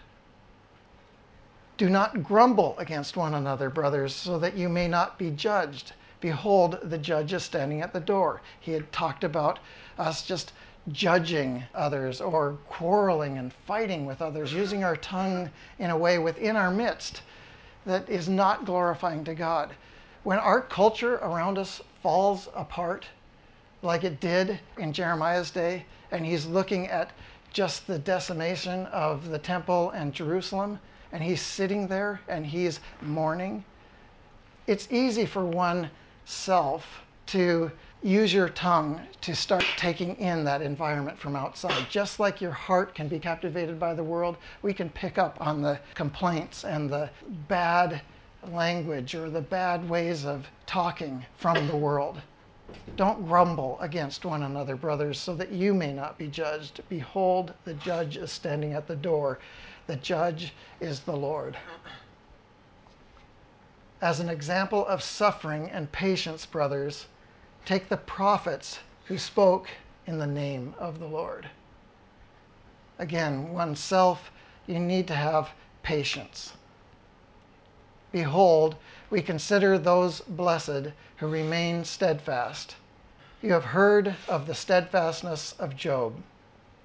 Do 1.79 1.89
not 1.89 2.23
grumble 2.23 2.79
against 2.79 3.17
one 3.17 3.33
another, 3.33 3.71
brothers, 3.71 4.15
so 4.15 4.39
that 4.39 4.55
you 4.55 4.69
may 4.69 4.87
not 4.87 5.19
be 5.19 5.31
judged. 5.31 5.93
Behold, 6.21 6.79
the 6.83 6.99
judge 6.99 7.33
is 7.33 7.43
standing 7.43 7.81
at 7.81 7.95
the 7.95 8.01
door. 8.01 8.43
He 8.61 8.73
had 8.73 8.93
talked 8.93 9.25
about 9.25 9.59
us 9.99 10.23
just 10.23 10.53
judging 10.93 11.63
others 11.75 12.21
or 12.21 12.59
quarreling 12.69 13.39
and 13.39 13.53
fighting 13.53 14.07
with 14.07 14.23
others, 14.23 14.53
using 14.53 14.85
our 14.85 14.97
tongue 14.97 15.51
in 15.79 15.91
a 15.91 15.97
way 15.97 16.19
within 16.19 16.57
our 16.57 16.71
midst 16.71 17.23
that 17.87 18.09
is 18.09 18.29
not 18.29 18.65
glorifying 18.65 19.25
to 19.25 19.35
God. 19.35 19.71
When 20.23 20.39
our 20.39 20.61
culture 20.61 21.15
around 21.17 21.59
us 21.59 21.81
falls 22.03 22.49
apart, 22.55 23.07
like 23.83 24.05
it 24.05 24.21
did 24.21 24.61
in 24.79 24.93
Jeremiah's 24.93 25.51
day, 25.51 25.87
and 26.11 26.27
he's 26.27 26.47
looking 26.47 26.89
at 26.89 27.11
just 27.53 27.87
the 27.87 27.99
decimation 27.99 28.87
of 28.87 29.29
the 29.29 29.39
temple 29.39 29.91
and 29.91 30.13
Jerusalem, 30.13 30.79
and 31.13 31.23
he's 31.23 31.41
sitting 31.43 31.87
there 31.89 32.21
and 32.29 32.45
he's 32.47 32.81
mourning, 33.01 33.65
it's 34.67 34.87
easy 34.91 35.27
for 35.27 35.45
one 35.45 35.91
self 36.25 37.03
to 37.27 37.73
use 38.03 38.33
your 38.33 38.49
tongue 38.49 39.01
to 39.21 39.35
start 39.35 39.65
taking 39.77 40.17
in 40.17 40.45
that 40.45 40.63
environment 40.63 41.19
from 41.19 41.37
outside. 41.37 41.87
Just 41.91 42.19
like 42.19 42.41
your 42.41 42.53
heart 42.53 42.95
can 42.95 43.09
be 43.09 43.19
captivated 43.19 43.79
by 43.79 43.95
the 43.95 44.03
world, 44.03 44.37
we 44.63 44.73
can 44.73 44.89
pick 44.91 45.19
up 45.19 45.37
on 45.41 45.61
the 45.61 45.79
complaints 45.95 46.65
and 46.65 46.89
the 46.89 47.11
bad 47.49 48.01
language 48.51 49.15
or 49.15 49.29
the 49.29 49.41
bad 49.41 49.89
ways 49.89 50.25
of 50.25 50.47
talking 50.67 51.25
from 51.37 51.67
the 51.67 51.77
world. 51.77 52.21
Don't 52.97 53.27
grumble 53.27 53.79
against 53.81 54.25
one 54.25 54.43
another, 54.43 54.77
brothers, 54.77 55.19
so 55.19 55.35
that 55.35 55.53
you 55.53 55.75
may 55.75 55.93
not 55.93 56.19
be 56.19 56.27
judged. 56.27 56.81
Behold, 56.89 57.53
the 57.65 57.75
judge 57.75 58.17
is 58.17 58.31
standing 58.31 58.73
at 58.73 58.87
the 58.87 58.97
door. 58.97 59.39
The 59.87 59.97
judge 59.97 60.55
is 60.81 61.01
the 61.01 61.17
Lord. 61.17 61.57
As 64.01 64.21
an 64.21 64.31
example 64.31 64.87
of 64.87 65.03
suffering 65.03 65.71
and 65.71 65.93
patience, 65.93 66.47
brothers, 66.47 67.07
Take 67.65 67.89
the 67.89 67.97
prophets 67.97 68.81
who 69.05 69.19
spoke 69.19 69.69
in 70.07 70.19
the 70.19 70.27
name 70.27 70.75
of 70.79 70.99
the 70.99 71.07
Lord. 71.07 71.49
Again, 72.99 73.53
oneself, 73.53 74.31
you 74.67 74.79
need 74.79 75.07
to 75.09 75.15
have 75.15 75.51
patience. 75.83 76.53
Behold, 78.13 78.77
we 79.09 79.23
consider 79.23 79.79
those 79.79 80.21
blessed 80.21 80.93
who 81.17 81.29
remain 81.29 81.85
steadfast. 81.85 82.77
You 83.43 83.53
have 83.53 83.65
heard 83.65 84.15
of 84.29 84.47
the 84.47 84.55
steadfastness 84.55 85.55
of 85.59 85.77
Job, 85.77 86.15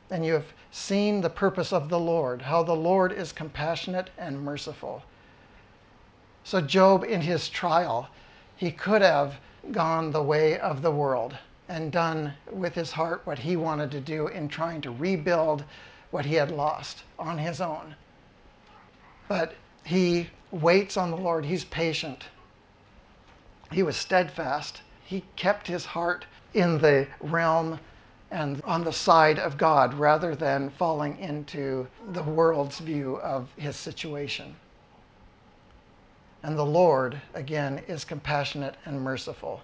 and 0.09 0.25
you 0.25 0.33
have 0.33 0.53
seen 0.71 1.21
the 1.21 1.29
purpose 1.29 1.73
of 1.73 1.89
the 1.89 1.99
Lord, 1.99 2.41
how 2.43 2.63
the 2.63 2.75
Lord 2.75 3.11
is 3.11 3.31
compassionate 3.31 4.09
and 4.17 4.41
merciful. 4.41 5.03
So, 6.43 6.61
Job, 6.61 7.03
in 7.03 7.21
his 7.21 7.49
trial, 7.49 8.09
he 8.55 8.71
could 8.71 9.01
have 9.01 9.35
gone 9.71 10.12
the 10.12 10.21
way 10.21 10.60
of 10.60 10.82
the 10.82 10.91
world 10.91 11.38
and 11.67 11.91
done 11.91 12.34
with 12.51 12.75
his 12.75 12.91
heart 12.91 13.21
what 13.25 13.39
he 13.39 13.56
wanted 13.56 13.91
to 13.91 13.99
do 13.99 14.28
in 14.28 14.47
trying 14.47 14.82
to 14.82 14.91
rebuild 14.91 15.63
what 16.12 16.25
he 16.25 16.36
had 16.36 16.51
lost 16.51 17.04
on 17.17 17.38
his 17.38 17.60
own. 17.60 17.95
But 19.28 19.56
he 19.84 20.30
waits 20.51 20.97
on 20.97 21.12
the 21.12 21.17
Lord, 21.17 21.45
he's 21.45 21.65
patient. 21.65 22.25
He 23.71 23.84
was 23.84 23.97
steadfast. 23.97 24.82
He 25.04 25.23
kept 25.36 25.67
his 25.67 25.86
heart 25.86 26.25
in 26.54 26.78
the 26.78 27.08
realm 27.19 27.80
and 28.32 28.62
on 28.63 28.84
the 28.84 28.93
side 28.93 29.39
of 29.39 29.58
God 29.58 29.93
rather 29.93 30.36
than 30.36 30.69
falling 30.69 31.17
into 31.19 31.88
the 32.12 32.23
world's 32.23 32.80
view 32.80 33.15
of 33.17 33.49
his 33.58 33.75
situation. 33.75 34.56
And 36.45 36.60
the 36.60 36.63
Lord, 36.63 37.19
again, 37.34 37.81
is 37.88 38.05
compassionate 38.05 38.75
and 38.86 39.01
merciful. 39.01 39.63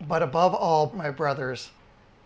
But 0.00 0.22
above 0.22 0.54
all, 0.54 0.90
my 0.94 1.10
brothers, 1.10 1.70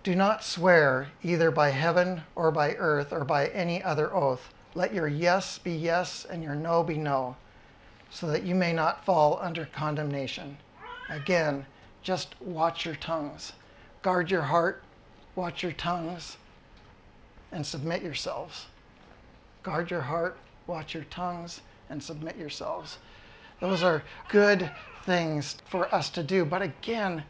do 0.05 0.15
not 0.15 0.45
swear 0.45 1.09
either 1.21 1.51
by 1.51 1.71
heaven 1.71 2.23
or 2.37 2.53
by 2.53 2.77
earth 2.77 3.13
or 3.13 3.25
by 3.25 3.49
any 3.49 3.83
other 3.83 4.15
oath. 4.15 4.55
Let 4.77 4.95
your 4.95 5.09
yes 5.09 5.59
be 5.59 5.73
yes 5.73 6.25
and 6.25 6.45
your 6.45 6.55
no 6.55 6.85
be 6.85 6.97
no, 6.97 7.35
so 8.09 8.29
that 8.29 8.45
you 8.45 8.55
may 8.55 8.73
not 8.73 9.05
fall 9.05 9.37
under 9.43 9.67
condemnation. 9.67 10.57
Again, 11.09 11.67
just 12.03 12.41
watch 12.41 12.87
your 12.87 12.95
tongues. 12.95 13.53
Guard 14.03 14.31
your 14.31 14.43
heart, 14.43 14.85
watch 15.35 15.65
your 15.65 15.73
tongues, 15.73 16.37
and 17.51 17.67
submit 17.67 18.01
yourselves. 18.03 18.67
Guard 19.65 19.91
your 19.91 20.03
heart, 20.03 20.37
watch 20.69 20.95
your 20.95 21.05
tongues, 21.11 21.63
and 21.93 22.03
submit 22.03 22.37
yourselves. 22.37 22.99
Those 23.61 23.85
are 23.85 24.03
good 24.29 24.69
things 25.05 25.57
for 25.67 25.95
us 25.95 26.11
to 26.11 26.23
do. 26.23 26.45
But 26.45 26.63
again, 26.63 27.23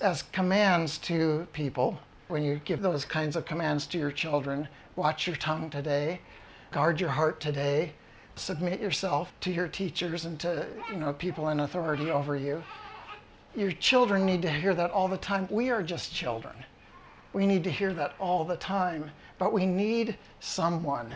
as 0.00 0.22
commands 0.22 0.98
to 0.98 1.46
people, 1.52 1.98
when 2.28 2.42
you 2.42 2.60
give 2.64 2.80
those 2.80 3.04
kinds 3.04 3.36
of 3.36 3.44
commands 3.44 3.86
to 3.88 3.98
your 3.98 4.12
children, 4.12 4.68
watch 4.94 5.26
your 5.26 5.36
tongue 5.36 5.68
today, 5.68 6.20
guard 6.70 7.00
your 7.00 7.10
heart 7.10 7.40
today, 7.40 7.92
submit 8.36 8.80
yourself 8.80 9.32
to 9.40 9.50
your 9.50 9.68
teachers 9.68 10.24
and 10.24 10.38
to 10.40 10.66
you 10.90 10.96
know 10.96 11.12
people 11.12 11.48
in 11.48 11.60
authority 11.60 12.10
over 12.10 12.36
you. 12.36 12.62
Your 13.56 13.72
children 13.72 14.26
need 14.26 14.42
to 14.42 14.50
hear 14.50 14.74
that 14.74 14.90
all 14.90 15.08
the 15.08 15.16
time. 15.16 15.48
We 15.50 15.70
are 15.70 15.82
just 15.82 16.14
children. 16.14 16.54
We 17.32 17.46
need 17.46 17.64
to 17.64 17.70
hear 17.70 17.92
that 17.94 18.14
all 18.20 18.44
the 18.44 18.56
time, 18.56 19.10
but 19.38 19.52
we 19.52 19.66
need 19.66 20.16
someone. 20.40 21.14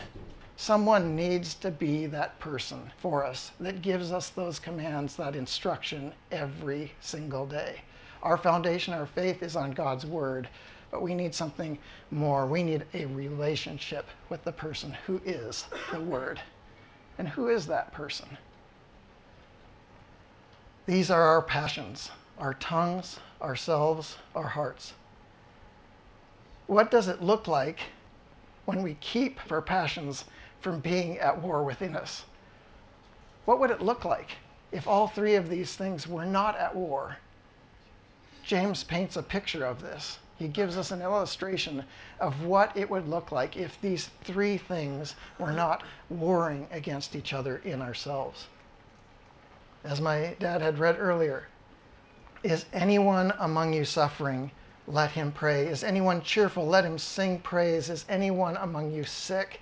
Someone 0.61 1.15
needs 1.15 1.55
to 1.55 1.71
be 1.71 2.05
that 2.05 2.39
person 2.39 2.91
for 2.99 3.25
us 3.25 3.51
that 3.59 3.81
gives 3.81 4.11
us 4.11 4.29
those 4.29 4.59
commands, 4.59 5.15
that 5.15 5.35
instruction 5.35 6.13
every 6.31 6.93
single 7.01 7.47
day. 7.47 7.81
Our 8.21 8.37
foundation, 8.37 8.93
our 8.93 9.07
faith 9.07 9.41
is 9.41 9.55
on 9.55 9.71
God's 9.71 10.05
word, 10.05 10.47
but 10.91 11.01
we 11.01 11.15
need 11.15 11.33
something 11.33 11.79
more. 12.11 12.45
We 12.45 12.61
need 12.61 12.85
a 12.93 13.07
relationship 13.07 14.05
with 14.29 14.43
the 14.43 14.51
person 14.51 14.95
who 15.07 15.19
is 15.25 15.65
the 15.91 15.99
word. 15.99 16.39
And 17.17 17.27
who 17.27 17.47
is 17.47 17.65
that 17.65 17.91
person? 17.91 18.37
These 20.85 21.09
are 21.09 21.23
our 21.23 21.41
passions, 21.41 22.11
our 22.37 22.53
tongues, 22.53 23.19
ourselves, 23.41 24.15
our 24.35 24.47
hearts. 24.47 24.93
What 26.67 26.91
does 26.91 27.07
it 27.07 27.23
look 27.23 27.47
like 27.47 27.79
when 28.65 28.83
we 28.83 28.93
keep 29.01 29.39
our 29.51 29.63
passions 29.63 30.25
from 30.61 30.79
being 30.79 31.17
at 31.19 31.41
war 31.41 31.63
within 31.63 31.95
us? 31.95 32.23
What 33.45 33.59
would 33.59 33.71
it 33.71 33.81
look 33.81 34.05
like 34.05 34.31
if 34.71 34.87
all 34.87 35.07
three 35.07 35.35
of 35.35 35.49
these 35.49 35.75
things 35.75 36.07
were 36.07 36.25
not 36.25 36.57
at 36.57 36.75
war? 36.75 37.17
James 38.43 38.83
paints 38.83 39.17
a 39.17 39.23
picture 39.23 39.65
of 39.65 39.81
this. 39.81 40.19
He 40.37 40.47
gives 40.47 40.77
us 40.77 40.89
an 40.91 41.01
illustration 41.01 41.85
of 42.19 42.43
what 42.43 42.75
it 42.75 42.89
would 42.89 43.07
look 43.07 43.31
like 43.31 43.55
if 43.55 43.79
these 43.79 44.09
three 44.23 44.57
things 44.57 45.15
were 45.37 45.51
not 45.51 45.83
warring 46.09 46.67
against 46.71 47.15
each 47.15 47.33
other 47.33 47.57
in 47.57 47.81
ourselves. 47.81 48.47
As 49.83 50.01
my 50.01 50.35
dad 50.39 50.61
had 50.61 50.79
read 50.79 50.97
earlier, 50.99 51.47
is 52.43 52.65
anyone 52.73 53.33
among 53.37 53.73
you 53.73 53.85
suffering? 53.85 54.49
Let 54.87 55.11
him 55.11 55.31
pray. 55.31 55.67
Is 55.67 55.83
anyone 55.83 56.23
cheerful? 56.23 56.65
Let 56.65 56.85
him 56.85 56.97
sing 56.97 57.39
praise. 57.39 57.89
Is 57.89 58.05
anyone 58.09 58.57
among 58.57 58.91
you 58.91 59.03
sick? 59.03 59.61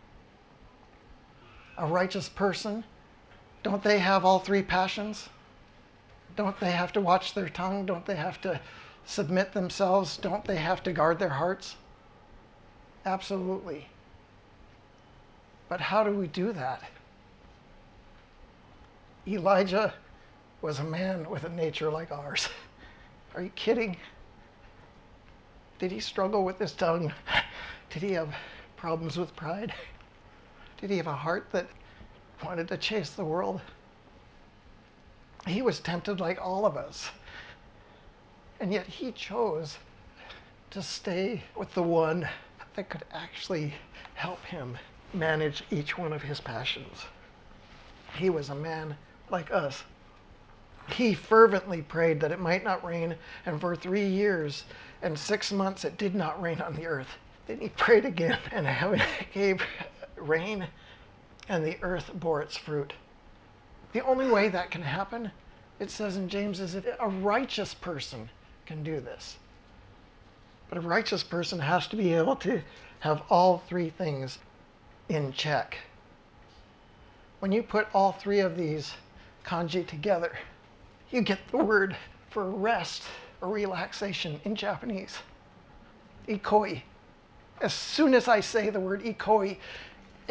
A 1.77 1.85
righteous 1.85 2.29
person, 2.29 2.83
don't 3.63 3.83
they 3.83 3.99
have 3.99 4.25
all 4.25 4.39
three 4.39 4.61
passions? 4.61 5.29
Don't 6.35 6.59
they 6.59 6.71
have 6.71 6.93
to 6.93 7.01
watch 7.01 7.33
their 7.33 7.49
tongue? 7.49 7.85
Don't 7.85 8.05
they 8.05 8.15
have 8.15 8.39
to 8.41 8.59
submit 9.05 9.53
themselves? 9.53 10.17
Don't 10.17 10.45
they 10.45 10.57
have 10.57 10.83
to 10.83 10.93
guard 10.93 11.19
their 11.19 11.29
hearts? 11.29 11.75
Absolutely. 13.05 13.87
But 15.69 15.81
how 15.81 16.03
do 16.03 16.11
we 16.11 16.27
do 16.27 16.51
that? 16.53 16.83
Elijah 19.27 19.93
was 20.61 20.79
a 20.79 20.83
man 20.83 21.29
with 21.29 21.43
a 21.43 21.49
nature 21.49 21.91
like 21.91 22.11
ours. 22.11 22.49
Are 23.35 23.41
you 23.41 23.51
kidding? 23.55 23.97
Did 25.79 25.91
he 25.91 25.99
struggle 25.99 26.43
with 26.43 26.59
his 26.59 26.73
tongue? 26.73 27.13
Did 27.89 28.03
he 28.03 28.11
have 28.13 28.35
problems 28.77 29.17
with 29.17 29.35
pride? 29.35 29.73
Did 30.81 30.89
he 30.89 30.97
have 30.97 31.07
a 31.07 31.15
heart 31.15 31.47
that 31.51 31.67
wanted 32.43 32.67
to 32.69 32.77
chase 32.77 33.11
the 33.11 33.23
world? 33.23 33.61
He 35.45 35.61
was 35.61 35.79
tempted 35.79 36.19
like 36.19 36.41
all 36.41 36.65
of 36.65 36.75
us. 36.75 37.11
And 38.59 38.73
yet 38.73 38.87
he 38.87 39.11
chose 39.11 39.77
to 40.71 40.81
stay 40.81 41.43
with 41.55 41.71
the 41.75 41.83
one 41.83 42.27
that 42.75 42.89
could 42.89 43.03
actually 43.11 43.75
help 44.15 44.43
him 44.43 44.75
manage 45.13 45.63
each 45.69 45.99
one 45.99 46.13
of 46.13 46.23
his 46.23 46.41
passions. 46.41 47.05
He 48.15 48.31
was 48.31 48.49
a 48.49 48.55
man 48.55 48.95
like 49.29 49.51
us. 49.51 49.83
He 50.89 51.13
fervently 51.13 51.83
prayed 51.83 52.19
that 52.21 52.31
it 52.31 52.39
might 52.39 52.63
not 52.63 52.83
rain, 52.83 53.15
and 53.45 53.61
for 53.61 53.75
three 53.75 54.07
years 54.07 54.63
and 55.03 55.17
six 55.17 55.51
months 55.51 55.85
it 55.85 55.97
did 55.97 56.15
not 56.15 56.41
rain 56.41 56.59
on 56.59 56.75
the 56.75 56.87
earth. 56.87 57.17
Then 57.45 57.59
he 57.59 57.69
prayed 57.69 58.05
again, 58.05 58.39
and 58.51 58.65
heaven 58.81 59.01
gave 59.33 59.61
rain, 60.21 60.67
and 61.49 61.65
the 61.65 61.77
earth 61.81 62.11
bore 62.13 62.41
its 62.41 62.57
fruit. 62.57 62.93
The 63.93 64.05
only 64.05 64.29
way 64.29 64.49
that 64.49 64.71
can 64.71 64.81
happen, 64.81 65.31
it 65.79 65.91
says 65.91 66.15
in 66.15 66.29
James, 66.29 66.59
is 66.59 66.75
if 66.75 66.85
a 66.99 67.09
righteous 67.09 67.73
person 67.73 68.29
can 68.65 68.83
do 68.83 68.99
this. 68.99 69.37
But 70.69 70.77
a 70.77 70.81
righteous 70.81 71.23
person 71.23 71.59
has 71.59 71.87
to 71.87 71.95
be 71.97 72.13
able 72.13 72.37
to 72.37 72.61
have 73.01 73.23
all 73.29 73.57
three 73.67 73.89
things 73.89 74.37
in 75.09 75.33
check. 75.33 75.77
When 77.39 77.51
you 77.51 77.63
put 77.63 77.87
all 77.93 78.13
three 78.13 78.39
of 78.39 78.55
these 78.55 78.93
kanji 79.43 79.85
together, 79.85 80.31
you 81.09 81.21
get 81.21 81.39
the 81.49 81.57
word 81.57 81.97
for 82.29 82.49
rest 82.49 83.03
or 83.41 83.49
relaxation 83.49 84.39
in 84.45 84.55
Japanese. 84.55 85.17
Ikoi. 86.27 86.81
As 87.61 87.73
soon 87.73 88.13
as 88.13 88.27
I 88.27 88.39
say 88.39 88.69
the 88.69 88.79
word 88.79 89.03
ikoi, 89.03 89.57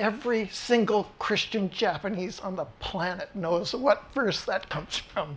every 0.01 0.49
single 0.49 1.05
Christian 1.19 1.69
Japanese 1.69 2.41
on 2.41 2.57
the 2.57 2.65
planet 2.81 3.37
knows 3.37 3.75
what 3.75 4.13
verse 4.15 4.45
that 4.47 4.69
comes 4.71 4.97
from. 4.97 5.37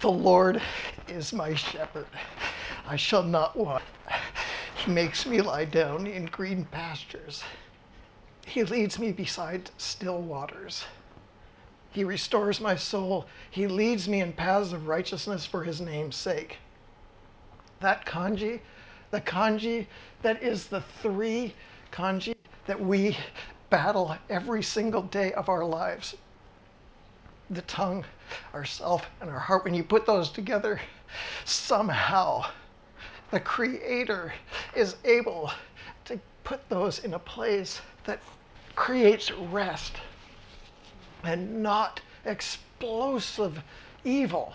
The 0.00 0.10
Lord 0.10 0.60
is 1.08 1.32
my 1.32 1.54
shepherd. 1.54 2.08
I 2.86 2.96
shall 2.96 3.22
not 3.22 3.56
want. 3.56 3.84
He 4.84 4.90
makes 4.90 5.24
me 5.24 5.40
lie 5.40 5.64
down 5.64 6.06
in 6.08 6.26
green 6.26 6.64
pastures. 6.66 7.44
He 8.44 8.64
leads 8.64 8.98
me 8.98 9.12
beside 9.12 9.70
still 9.78 10.20
waters. 10.20 10.84
He 11.92 12.02
restores 12.02 12.60
my 12.60 12.74
soul. 12.74 13.26
He 13.50 13.68
leads 13.68 14.08
me 14.08 14.20
in 14.20 14.32
paths 14.32 14.72
of 14.72 14.88
righteousness 14.88 15.46
for 15.46 15.62
his 15.62 15.80
name's 15.80 16.16
sake. 16.16 16.58
That 17.80 18.04
kanji, 18.04 18.60
the 19.12 19.20
kanji 19.20 19.86
that 20.22 20.42
is 20.42 20.66
the 20.66 20.80
three 20.80 21.54
kanji 21.94 22.34
that 22.66 22.80
we 22.80 23.16
battle 23.70 24.16
every 24.28 24.62
single 24.62 25.02
day 25.02 25.32
of 25.34 25.48
our 25.48 25.64
lives. 25.64 26.16
The 27.50 27.62
tongue, 27.62 28.04
ourself, 28.52 29.06
and 29.20 29.30
our 29.30 29.38
heart, 29.38 29.64
when 29.64 29.74
you 29.74 29.84
put 29.84 30.04
those 30.04 30.30
together, 30.30 30.80
somehow 31.44 32.46
the 33.30 33.38
Creator 33.38 34.32
is 34.74 34.96
able 35.04 35.52
to 36.06 36.18
put 36.42 36.68
those 36.68 36.98
in 37.00 37.14
a 37.14 37.18
place 37.18 37.80
that 38.04 38.18
creates 38.74 39.30
rest 39.30 39.92
and 41.22 41.62
not 41.62 42.00
explosive 42.24 43.62
evil, 44.02 44.52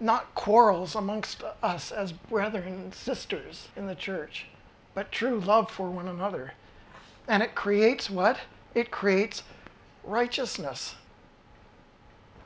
not 0.00 0.34
quarrels 0.34 0.96
amongst 0.96 1.42
us 1.62 1.92
as 1.92 2.12
brethren 2.12 2.74
and 2.74 2.94
sisters 2.94 3.68
in 3.76 3.86
the 3.86 3.94
church, 3.94 4.46
but 4.96 5.12
true 5.12 5.40
love 5.40 5.70
for 5.70 5.90
one 5.90 6.08
another. 6.08 6.54
And 7.28 7.42
it 7.42 7.54
creates 7.54 8.08
what? 8.08 8.38
It 8.74 8.90
creates 8.90 9.42
righteousness 10.02 10.94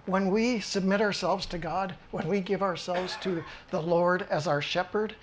when 0.07 0.33
we 0.33 0.59
submit 0.59 1.01
ourselves 1.01 1.47
to 1.47 1.59
God, 1.59 1.95
when 2.11 2.27
we 2.27 2.41
give 2.41 2.61
ourselves 2.61 3.17
to 3.21 3.45
the 3.71 3.81
Lord 3.81 4.27
as 4.31 4.49
our 4.49 4.61
shepherd, 4.61 5.15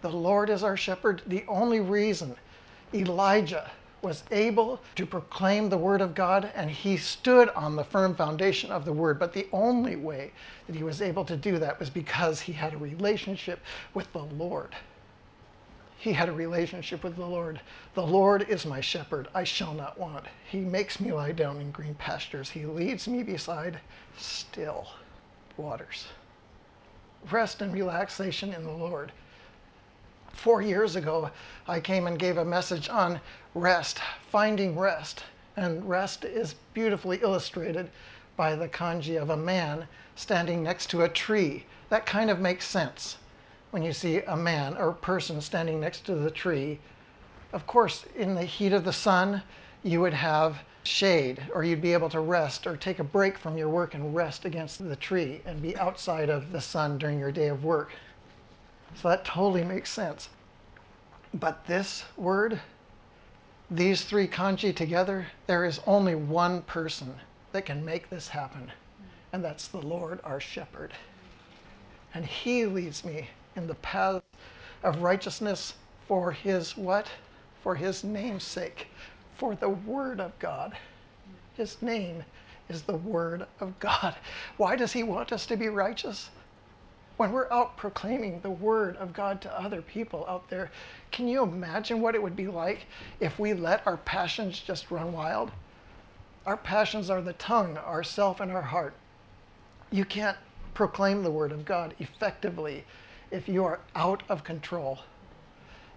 the 0.00 0.10
Lord 0.10 0.50
is 0.50 0.64
our 0.64 0.76
shepherd, 0.76 1.22
the 1.28 1.44
only 1.46 1.78
reason 1.78 2.34
Elijah 2.92 3.70
was 4.02 4.24
able 4.32 4.80
to 4.96 5.06
proclaim 5.06 5.68
the 5.68 5.78
word 5.78 6.00
of 6.00 6.16
God 6.16 6.50
and 6.56 6.68
he 6.68 6.96
stood 6.96 7.50
on 7.50 7.76
the 7.76 7.84
firm 7.84 8.16
foundation 8.16 8.72
of 8.72 8.84
the 8.84 8.92
word. 8.92 9.20
But 9.20 9.32
the 9.32 9.46
only 9.52 9.94
way 9.94 10.32
that 10.66 10.74
he 10.74 10.82
was 10.82 11.00
able 11.00 11.24
to 11.26 11.36
do 11.36 11.60
that 11.60 11.78
was 11.78 11.88
because 11.88 12.40
he 12.40 12.52
had 12.52 12.74
a 12.74 12.78
relationship 12.78 13.60
with 13.94 14.12
the 14.12 14.24
Lord 14.24 14.74
he 16.02 16.12
had 16.12 16.28
a 16.28 16.32
relationship 16.32 17.04
with 17.04 17.14
the 17.14 17.24
Lord. 17.24 17.60
The 17.94 18.04
Lord 18.04 18.42
is 18.48 18.66
my 18.66 18.80
shepherd, 18.80 19.28
I 19.32 19.44
shall 19.44 19.72
not 19.72 19.96
want. 19.96 20.26
He 20.50 20.58
makes 20.58 20.98
me 20.98 21.12
lie 21.12 21.30
down 21.30 21.60
in 21.60 21.70
green 21.70 21.94
pastures. 21.94 22.50
He 22.50 22.66
leads 22.66 23.06
me 23.06 23.22
beside 23.22 23.78
still 24.16 24.88
waters. 25.56 26.08
Rest 27.30 27.62
and 27.62 27.72
relaxation 27.72 28.52
in 28.52 28.64
the 28.64 28.72
Lord. 28.72 29.12
Four 30.32 30.60
years 30.60 30.96
ago, 30.96 31.30
I 31.68 31.78
came 31.78 32.08
and 32.08 32.18
gave 32.18 32.36
a 32.36 32.44
message 32.44 32.88
on 32.88 33.20
rest, 33.54 34.00
finding 34.28 34.76
rest 34.76 35.22
And 35.56 35.88
rest 35.88 36.24
is 36.24 36.56
beautifully 36.74 37.18
illustrated 37.22 37.92
by 38.36 38.56
the 38.56 38.68
kanji 38.68 39.22
of 39.22 39.30
a 39.30 39.36
man 39.36 39.86
standing 40.16 40.64
next 40.64 40.90
to 40.90 41.02
a 41.02 41.08
tree. 41.08 41.64
That 41.90 42.06
kind 42.06 42.28
of 42.28 42.40
makes 42.40 42.64
sense 42.64 43.18
when 43.72 43.82
you 43.82 43.92
see 43.92 44.20
a 44.20 44.36
man 44.36 44.76
or 44.76 44.92
person 44.92 45.40
standing 45.40 45.80
next 45.80 46.04
to 46.04 46.14
the 46.14 46.30
tree. 46.30 46.78
Of 47.54 47.66
course, 47.66 48.04
in 48.14 48.34
the 48.34 48.44
heat 48.44 48.74
of 48.74 48.84
the 48.84 48.92
sun, 48.92 49.42
you 49.82 50.02
would 50.02 50.12
have 50.12 50.58
shade, 50.84 51.42
or 51.54 51.64
you'd 51.64 51.80
be 51.80 51.94
able 51.94 52.10
to 52.10 52.20
rest 52.20 52.66
or 52.66 52.76
take 52.76 52.98
a 52.98 53.04
break 53.04 53.38
from 53.38 53.56
your 53.56 53.70
work 53.70 53.94
and 53.94 54.14
rest 54.14 54.44
against 54.44 54.86
the 54.86 54.96
tree 54.96 55.40
and 55.46 55.62
be 55.62 55.74
outside 55.78 56.28
of 56.28 56.52
the 56.52 56.60
sun 56.60 56.98
during 56.98 57.18
your 57.18 57.32
day 57.32 57.48
of 57.48 57.64
work. 57.64 57.92
So 58.94 59.08
that 59.08 59.24
totally 59.24 59.64
makes 59.64 59.90
sense. 59.90 60.28
But 61.32 61.66
this 61.66 62.04
word, 62.18 62.60
these 63.70 64.02
three 64.04 64.28
kanji 64.28 64.76
together, 64.76 65.26
there 65.46 65.64
is 65.64 65.80
only 65.86 66.14
one 66.14 66.60
person 66.62 67.14
that 67.52 67.64
can 67.64 67.82
make 67.82 68.10
this 68.10 68.28
happen, 68.28 68.70
and 69.32 69.42
that's 69.42 69.68
the 69.68 69.80
Lord 69.80 70.20
our 70.24 70.40
shepherd. 70.40 70.92
And 72.12 72.26
he 72.26 72.66
leads 72.66 73.02
me 73.02 73.28
in 73.56 73.66
the 73.66 73.74
path 73.76 74.22
of 74.82 75.02
righteousness 75.02 75.74
for 76.08 76.32
his 76.32 76.76
what? 76.76 77.08
For 77.62 77.74
his 77.74 78.02
name's 78.02 78.44
sake, 78.44 78.88
for 79.36 79.54
the 79.54 79.68
word 79.68 80.20
of 80.20 80.38
God. 80.38 80.76
His 81.54 81.80
name 81.80 82.24
is 82.68 82.82
the 82.82 82.96
word 82.96 83.46
of 83.60 83.78
God. 83.78 84.16
Why 84.56 84.76
does 84.76 84.92
he 84.92 85.02
want 85.02 85.32
us 85.32 85.46
to 85.46 85.56
be 85.56 85.68
righteous? 85.68 86.30
When 87.18 87.30
we're 87.30 87.52
out 87.52 87.76
proclaiming 87.76 88.40
the 88.40 88.50
word 88.50 88.96
of 88.96 89.12
God 89.12 89.40
to 89.42 89.60
other 89.60 89.82
people 89.82 90.24
out 90.28 90.48
there, 90.48 90.70
can 91.10 91.28
you 91.28 91.42
imagine 91.42 92.00
what 92.00 92.14
it 92.14 92.22
would 92.22 92.34
be 92.34 92.48
like 92.48 92.86
if 93.20 93.38
we 93.38 93.52
let 93.52 93.86
our 93.86 93.98
passions 93.98 94.58
just 94.58 94.90
run 94.90 95.12
wild? 95.12 95.52
Our 96.46 96.56
passions 96.56 97.10
are 97.10 97.20
the 97.20 97.34
tongue, 97.34 97.76
our 97.76 98.02
self, 98.02 98.40
and 98.40 98.50
our 98.50 98.62
heart. 98.62 98.94
You 99.90 100.04
can't 100.04 100.38
proclaim 100.74 101.22
the 101.22 101.30
word 101.30 101.52
of 101.52 101.64
God 101.64 101.94
effectively 101.98 102.84
if 103.32 103.48
you 103.48 103.64
are 103.64 103.80
out 103.96 104.22
of 104.28 104.44
control. 104.44 105.00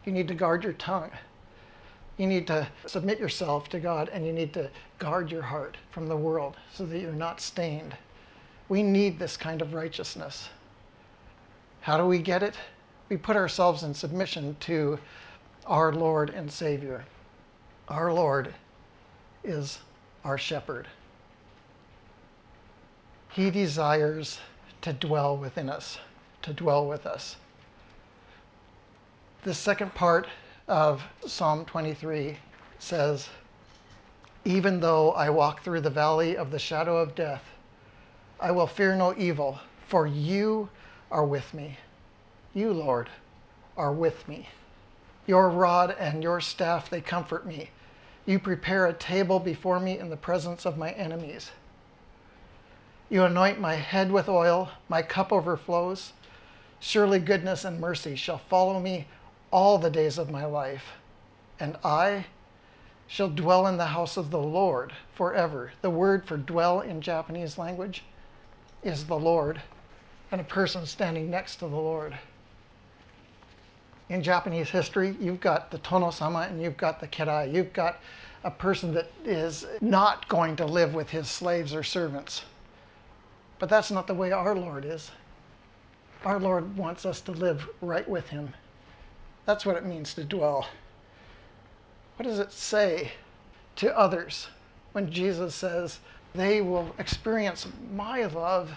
You 0.05 0.11
need 0.11 0.27
to 0.29 0.33
guard 0.33 0.63
your 0.63 0.73
tongue. 0.73 1.11
You 2.17 2.27
need 2.27 2.47
to 2.47 2.67
submit 2.87 3.19
yourself 3.19 3.67
to 3.69 3.79
God 3.79 4.09
and 4.09 4.25
you 4.25 4.31
need 4.31 4.53
to 4.53 4.71
guard 4.97 5.29
your 5.29 5.41
heart 5.41 5.77
from 5.91 6.07
the 6.07 6.15
world 6.15 6.55
so 6.73 6.85
that 6.85 6.99
you're 6.99 7.11
not 7.11 7.41
stained. 7.41 7.95
We 8.69 8.81
need 8.81 9.19
this 9.19 9.35
kind 9.35 9.61
of 9.61 9.73
righteousness. 9.73 10.49
How 11.81 11.97
do 11.97 12.05
we 12.05 12.19
get 12.19 12.41
it? 12.41 12.55
We 13.09 13.17
put 13.17 13.35
ourselves 13.35 13.83
in 13.83 13.93
submission 13.93 14.55
to 14.61 14.97
our 15.67 15.91
Lord 15.91 16.29
and 16.29 16.51
Savior. 16.51 17.05
Our 17.89 18.13
Lord 18.13 18.53
is 19.43 19.79
our 20.23 20.37
shepherd. 20.37 20.87
He 23.29 23.51
desires 23.51 24.39
to 24.81 24.93
dwell 24.93 25.37
within 25.37 25.69
us, 25.69 25.99
to 26.45 26.53
dwell 26.53 26.88
with 26.88 27.05
us. 27.05 27.36
The 29.43 29.53
second 29.53 29.93
part 29.93 30.27
of 30.67 31.03
Psalm 31.25 31.65
23 31.65 32.38
says, 32.77 33.29
Even 34.43 34.79
though 34.79 35.12
I 35.13 35.29
walk 35.29 35.63
through 35.63 35.81
the 35.81 35.89
valley 35.89 36.38
of 36.38 36.51
the 36.51 36.60
shadow 36.60 36.97
of 36.97 37.15
death, 37.15 37.43
I 38.39 38.51
will 38.51 38.67
fear 38.67 38.95
no 38.95 39.15
evil, 39.17 39.60
for 39.88 40.05
you 40.05 40.69
are 41.12 41.25
with 41.25 41.51
me. 41.53 41.77
You, 42.53 42.71
Lord, 42.73 43.10
are 43.75 43.91
with 43.91 44.27
me. 44.27 44.47
Your 45.25 45.49
rod 45.49 45.95
and 45.99 46.21
your 46.21 46.41
staff, 46.41 46.89
they 46.89 47.01
comfort 47.01 47.47
me. 47.47 47.71
You 48.27 48.38
prepare 48.38 48.86
a 48.86 48.93
table 48.93 49.39
before 49.39 49.79
me 49.79 49.97
in 49.97 50.10
the 50.10 50.17
presence 50.17 50.65
of 50.65 50.77
my 50.77 50.91
enemies. 50.91 51.51
You 53.10 53.23
anoint 53.23 53.60
my 53.60 53.75
head 53.75 54.12
with 54.12 54.29
oil, 54.29 54.69
my 54.89 55.01
cup 55.01 55.31
overflows. 55.31 56.13
Surely 56.79 57.19
goodness 57.19 57.65
and 57.65 57.79
mercy 57.79 58.15
shall 58.15 58.38
follow 58.38 58.79
me 58.79 59.07
all 59.51 59.77
the 59.77 59.89
days 59.89 60.17
of 60.17 60.29
my 60.29 60.45
life, 60.45 60.93
and 61.59 61.77
I 61.83 62.25
shall 63.07 63.29
dwell 63.29 63.67
in 63.67 63.77
the 63.77 63.85
house 63.85 64.17
of 64.17 64.31
the 64.31 64.41
Lord 64.41 64.91
forever. 65.13 65.71
The 65.81 65.89
word 65.89 66.27
for 66.27 66.38
dwell 66.38 66.81
in 66.81 67.01
Japanese 67.01 67.57
language 67.57 68.03
is 68.83 69.05
the 69.05 69.17
Lord, 69.17 69.61
and 70.31 70.41
a 70.41 70.43
person 70.43 70.85
standing 70.85 71.29
next 71.29 71.57
to 71.57 71.67
the 71.67 71.75
Lord. 71.75 72.17
In 74.09 74.21
Japanese 74.21 74.69
history, 74.69 75.15
you've 75.19 75.39
got 75.39 75.71
the 75.71 75.79
Tono-sama 75.79 76.41
and 76.41 76.61
you've 76.61 76.77
got 76.77 76.99
the 76.99 77.07
Kerai. 77.07 77.51
You've 77.51 77.73
got 77.73 77.99
a 78.43 78.51
person 78.51 78.93
that 78.93 79.11
is 79.23 79.65
not 79.81 80.27
going 80.27 80.55
to 80.57 80.65
live 80.65 80.93
with 80.93 81.09
his 81.09 81.27
slaves 81.27 81.73
or 81.73 81.81
servants. 81.81 82.43
But 83.57 83.69
that's 83.69 83.89
not 83.89 84.05
the 84.05 84.13
way 84.13 84.31
our 84.31 84.53
Lord 84.53 84.85
is. 84.85 85.09
Our 86.25 86.39
Lord 86.39 86.75
wants 86.75 87.05
us 87.05 87.21
to 87.21 87.31
live 87.31 87.69
right 87.81 88.09
with 88.09 88.29
him. 88.29 88.51
That's 89.45 89.63
what 89.63 89.77
it 89.77 89.85
means 89.85 90.15
to 90.15 90.23
dwell. 90.23 90.67
What 92.17 92.25
does 92.25 92.39
it 92.39 92.51
say 92.51 93.11
to 93.75 93.95
others 93.95 94.47
when 94.93 95.11
Jesus 95.11 95.53
says, 95.53 95.99
they 96.33 96.61
will 96.61 96.95
experience 96.97 97.67
my 97.93 98.25
love 98.25 98.71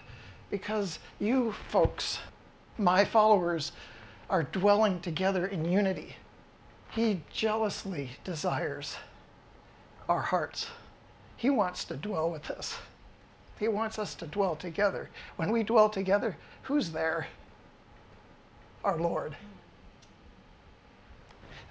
because 0.50 0.98
you 1.20 1.52
folks, 1.70 2.18
my 2.76 3.02
followers, 3.02 3.72
are 4.28 4.42
dwelling 4.42 5.00
together 5.00 5.46
in 5.46 5.64
unity. 5.64 6.16
He 6.90 7.22
jealously 7.32 8.11
desires 8.24 8.96
our 10.06 10.20
hearts. 10.20 10.66
He 11.38 11.48
wants 11.48 11.84
to 11.87 11.96
dwell 11.96 12.30
with 12.30 12.50
us. 12.50 12.76
He 13.58 13.68
wants 13.68 13.98
us 13.98 14.14
to 14.16 14.26
dwell 14.26 14.54
together. 14.54 15.08
When 15.37 15.50
we 15.50 15.62
dwell 15.62 15.88
together, 15.88 16.37
who's 16.62 16.90
there? 16.90 17.26
Our 18.84 18.98
Lord. 18.98 19.36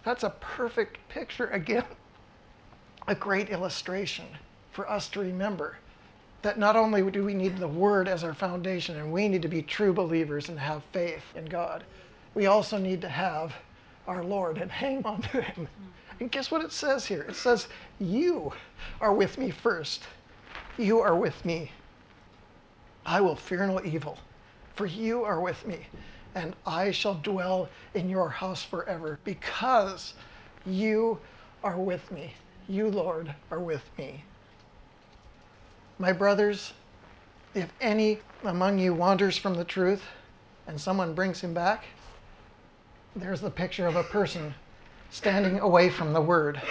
That's 0.03 0.23
a 0.23 0.29
perfect 0.39 0.97
picture, 1.09 1.47
again, 1.47 1.83
a 3.07 3.15
great 3.15 3.49
illustration 3.49 4.25
for 4.71 4.89
us 4.89 5.09
to 5.09 5.19
remember 5.19 5.77
that 6.41 6.59
not 6.59 6.75
only 6.75 7.09
do 7.11 7.25
we 7.25 7.33
need 7.33 7.57
the 7.57 7.67
Word 7.67 8.07
as 8.07 8.23
our 8.23 8.33
foundation 8.33 8.97
and 8.97 9.11
we 9.11 9.27
need 9.27 9.41
to 9.41 9.47
be 9.47 9.61
true 9.61 9.91
believers 9.91 10.49
and 10.49 10.59
have 10.59 10.83
faith 10.93 11.23
in 11.35 11.45
God, 11.45 11.83
we 12.35 12.45
also 12.45 12.77
need 12.77 13.01
to 13.01 13.09
have 13.09 13.53
our 14.07 14.23
Lord 14.23 14.59
and 14.59 14.71
hang 14.71 15.03
on 15.05 15.21
to 15.23 15.41
Him. 15.41 15.67
And 16.19 16.31
guess 16.31 16.49
what 16.49 16.63
it 16.63 16.71
says 16.71 17.05
here? 17.05 17.23
It 17.23 17.35
says, 17.35 17.67
You 17.99 18.53
are 19.01 19.13
with 19.13 19.37
me 19.37 19.51
first. 19.51 20.03
You 20.77 20.99
are 20.99 21.15
with 21.15 21.43
me. 21.43 21.71
I 23.05 23.21
will 23.21 23.35
fear 23.35 23.65
no 23.65 23.81
evil, 23.83 24.17
for 24.75 24.85
you 24.85 25.23
are 25.23 25.39
with 25.39 25.65
me, 25.65 25.87
and 26.37 26.55
I 26.67 26.91
shall 26.91 27.15
dwell 27.15 27.67
in 27.95 28.09
your 28.09 28.29
house 28.29 28.63
forever, 28.63 29.17
because 29.23 30.13
you 30.67 31.17
are 31.63 31.77
with 31.77 32.11
me. 32.11 32.31
You, 32.69 32.89
Lord, 32.89 33.33
are 33.49 33.59
with 33.59 33.81
me. 33.97 34.23
My 35.97 36.13
brothers, 36.13 36.73
if 37.55 37.73
any 37.81 38.19
among 38.43 38.77
you 38.77 38.93
wanders 38.93 39.35
from 39.35 39.55
the 39.55 39.65
truth 39.65 40.03
and 40.67 40.79
someone 40.79 41.15
brings 41.15 41.41
him 41.41 41.55
back, 41.55 41.85
there's 43.15 43.41
the 43.41 43.49
picture 43.49 43.87
of 43.87 43.95
a 43.95 44.03
person 44.03 44.53
standing 45.09 45.57
away 45.59 45.89
from 45.89 46.13
the 46.13 46.21
word. 46.21 46.61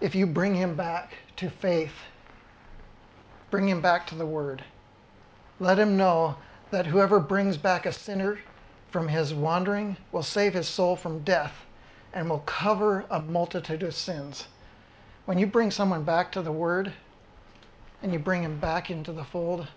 If 0.00 0.14
you 0.14 0.26
bring 0.26 0.54
him 0.54 0.74
back 0.74 1.12
to 1.36 1.50
faith, 1.50 1.92
bring 3.50 3.68
him 3.68 3.82
back 3.82 4.06
to 4.06 4.14
the 4.14 4.24
word. 4.24 4.64
Let 5.60 5.78
him 5.78 5.98
know 5.98 6.36
that 6.70 6.86
whoever 6.86 7.20
brings 7.20 7.56
back 7.56 7.86
a 7.86 7.92
sinner 7.92 8.38
from 8.90 9.08
his 9.08 9.34
wandering 9.34 9.96
will 10.12 10.22
save 10.22 10.54
his 10.54 10.68
soul 10.68 10.96
from 10.96 11.20
death 11.20 11.66
and 12.12 12.28
will 12.28 12.40
cover 12.40 13.04
a 13.10 13.20
multitude 13.20 13.82
of 13.82 13.94
sins. 13.94 14.46
When 15.24 15.38
you 15.38 15.46
bring 15.46 15.70
someone 15.70 16.04
back 16.04 16.32
to 16.32 16.42
the 16.42 16.52
word 16.52 16.92
and 18.02 18.12
you 18.12 18.18
bring 18.18 18.42
him 18.42 18.58
back 18.58 18.90
into 18.90 19.12
the 19.12 19.24
fold, 19.24 19.68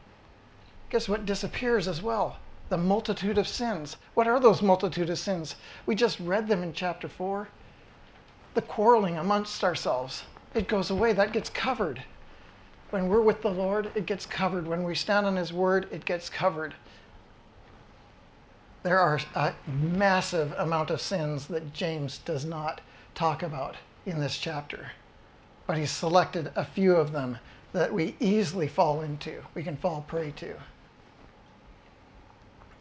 guess 0.90 1.10
what 1.10 1.26
disappears 1.26 1.88
as 1.88 2.02
well? 2.02 2.38
the 2.72 2.78
multitude 2.78 3.38
of 3.38 3.50
sins. 3.50 3.98
What 4.14 4.30
are 4.30 4.40
those 4.40 4.62
multitude 4.62 5.10
of 5.10 5.20
sins? 5.20 5.56
We 5.86 5.94
just 5.94 6.22
read 6.22 6.48
them 6.48 6.64
in 6.64 6.72
chapter 6.72 7.10
4. 7.10 7.50
The 8.54 8.62
quarreling 8.62 9.18
amongst 9.18 9.62
ourselves, 9.62 10.24
it 10.54 10.70
goes 10.70 10.90
away. 10.90 11.12
That 11.12 11.34
gets 11.34 11.50
covered. 11.50 12.02
When 12.92 13.08
we're 13.08 13.22
with 13.22 13.42
the 13.42 13.50
Lord, 13.50 13.90
it 13.96 14.06
gets 14.06 14.26
covered. 14.26 14.68
When 14.68 14.84
we 14.84 14.96
stand 14.96 15.26
on 15.26 15.38
His 15.38 15.54
word, 15.54 15.88
it 15.92 16.06
gets 16.06 16.30
covered. 16.30 16.74
There 18.84 19.00
are 19.00 19.20
a 19.34 19.54
massive 19.68 20.54
amount 20.58 20.90
of 20.90 21.00
sins 21.00 21.48
that 21.48 21.74
James 21.74 22.18
does 22.20 22.46
not 22.46 22.82
talk 23.16 23.44
about 23.44 23.78
in 24.06 24.20
this 24.20 24.38
chapter, 24.38 24.92
but 25.68 25.78
he's 25.78 25.92
selected 25.92 26.52
a 26.56 26.66
few 26.66 26.96
of 26.96 27.12
them 27.12 27.38
that 27.74 27.94
we 27.94 28.16
easily 28.20 28.68
fall 28.68 29.02
into, 29.02 29.42
we 29.54 29.64
can 29.64 29.78
fall 29.78 30.04
prey 30.08 30.32
to. 30.32 30.56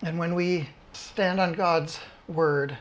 And 0.02 0.18
when 0.18 0.34
we 0.34 0.68
stand 0.92 1.38
on 1.38 1.52
God's 1.52 2.00
word, 2.26 2.76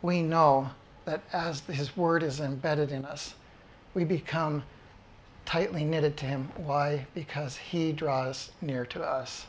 we 0.00 0.22
know 0.22 0.70
that 1.04 1.22
as 1.32 1.60
His 1.60 1.96
word 1.96 2.22
is 2.22 2.40
embedded 2.40 2.92
in 2.92 3.04
us, 3.04 3.34
we 3.92 4.04
become 4.04 4.62
tightly 5.50 5.82
knitted 5.82 6.16
to 6.16 6.26
him. 6.26 6.48
Why? 6.58 7.04
Because 7.12 7.56
he 7.56 7.90
draws 7.90 8.52
near 8.60 8.86
to 8.86 9.02
us. 9.02 9.46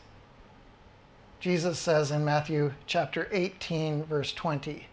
Jesus 1.39 1.77
says 1.77 2.09
in 2.09 2.25
Matthew 2.25 2.73
chapter 2.87 3.27
18, 3.31 4.05
verse 4.05 4.33
20, 4.33 4.87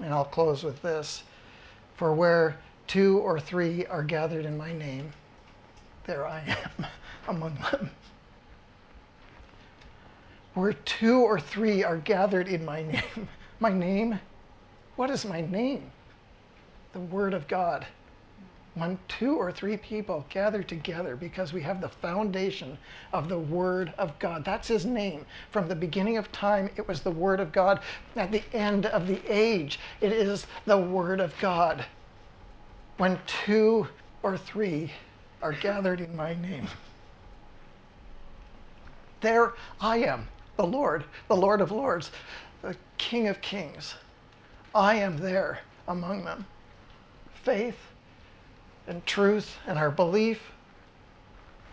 and 0.00 0.12
I'll 0.12 0.24
close 0.24 0.64
with 0.64 0.82
this 0.82 1.22
For 1.94 2.12
where 2.12 2.58
two 2.88 3.18
or 3.18 3.38
three 3.38 3.86
are 3.86 4.02
gathered 4.02 4.46
in 4.46 4.58
my 4.58 4.72
name, 4.72 5.12
there 6.06 6.26
I 6.26 6.40
am 6.40 6.86
among 7.28 7.54
them. 7.70 7.88
Where 10.54 10.72
two 10.72 11.20
or 11.20 11.38
three 11.38 11.84
are 11.84 11.98
gathered 11.98 12.48
in 12.48 12.64
my 12.64 12.82
name. 12.82 13.28
My 13.60 13.72
name? 13.72 14.18
What 14.96 15.10
is 15.10 15.24
my 15.26 15.42
name? 15.42 15.88
The 16.94 17.00
Word 17.00 17.34
of 17.34 17.46
God 17.46 17.86
when 18.74 18.98
two 19.08 19.36
or 19.36 19.50
three 19.50 19.76
people 19.76 20.24
gather 20.28 20.62
together 20.62 21.16
because 21.16 21.52
we 21.52 21.60
have 21.62 21.80
the 21.80 21.88
foundation 21.88 22.78
of 23.12 23.28
the 23.28 23.38
Word 23.38 23.92
of 23.98 24.16
God. 24.18 24.44
That's 24.44 24.68
His 24.68 24.86
name. 24.86 25.26
From 25.50 25.68
the 25.68 25.74
beginning 25.74 26.16
of 26.16 26.30
time, 26.30 26.70
it 26.76 26.86
was 26.86 27.00
the 27.00 27.10
Word 27.10 27.40
of 27.40 27.50
God. 27.50 27.80
At 28.14 28.30
the 28.30 28.42
end 28.52 28.86
of 28.86 29.06
the 29.08 29.20
age, 29.28 29.80
it 30.00 30.12
is 30.12 30.46
the 30.66 30.78
Word 30.78 31.20
of 31.20 31.34
God. 31.40 31.84
When 32.98 33.18
two 33.26 33.88
or 34.22 34.38
three 34.38 34.92
are 35.42 35.52
gathered 35.52 36.00
in 36.00 36.14
my 36.14 36.34
name, 36.34 36.68
there 39.20 39.54
I 39.80 39.98
am, 39.98 40.28
the 40.56 40.66
Lord, 40.66 41.04
the 41.28 41.36
Lord 41.36 41.60
of 41.60 41.72
Lords, 41.72 42.10
the 42.62 42.76
King 42.98 43.26
of 43.28 43.40
Kings. 43.40 43.94
I 44.74 44.94
am 44.96 45.16
there 45.18 45.58
among 45.88 46.24
them. 46.24 46.46
Faith 47.42 47.76
and 48.86 49.04
truth 49.06 49.56
and 49.66 49.78
our 49.78 49.90
belief, 49.90 50.52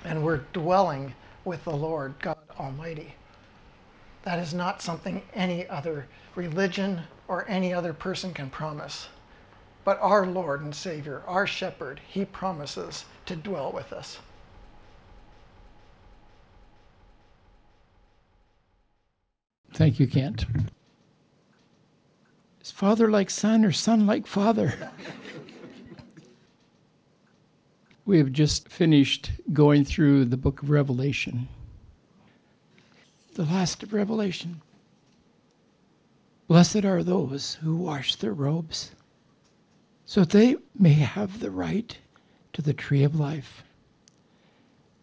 and 0.04 0.24
we're 0.24 0.42
dwelling 0.54 1.14
with 1.46 1.64
the 1.64 1.76
Lord 1.76 2.14
God 2.20 2.38
Almighty. 2.60 3.14
That 4.24 4.40
is 4.40 4.54
not 4.54 4.82
something 4.82 5.22
any 5.34 5.68
other 5.68 6.06
religion 6.36 7.02
or 7.28 7.48
any 7.48 7.74
other 7.74 7.94
person 7.94 8.34
can 8.34 8.50
promise. 8.50 9.08
But 9.86 10.00
our 10.02 10.26
Lord 10.26 10.62
and 10.62 10.76
Savior, 10.76 11.24
our 11.26 11.48
shepherd, 11.48 12.02
he 12.08 12.26
promises 12.26 13.06
to 13.26 13.36
dwell 13.36 13.72
with 13.72 13.94
us. 13.94 14.20
Thank 19.74 20.00
you, 20.00 20.08
Kent. 20.08 20.46
Is 22.62 22.72
father 22.72 23.10
like 23.10 23.30
son 23.30 23.64
or 23.64 23.72
son 23.72 24.06
like 24.06 24.28
father? 24.28 24.74
We 28.08 28.20
have 28.20 28.32
just 28.32 28.70
finished 28.70 29.32
going 29.52 29.84
through 29.84 30.24
the 30.24 30.38
book 30.38 30.64
of 30.64 30.70
Revelation, 30.70 31.50
the 33.34 33.44
last 33.44 33.84
of 33.84 33.92
Revelation. 33.92 34.62
Blessed 36.48 36.86
are 36.86 37.04
those 37.04 37.56
who 37.56 37.76
wash 37.76 38.16
their 38.16 38.34
robes, 38.34 38.92
so 40.06 40.22
that 40.22 40.30
they 40.30 40.56
may 40.74 40.94
have 40.94 41.42
the 41.42 41.52
right 41.52 41.98
to 42.54 42.62
the 42.62 42.72
tree 42.74 43.04
of 43.04 43.20
life 43.20 43.62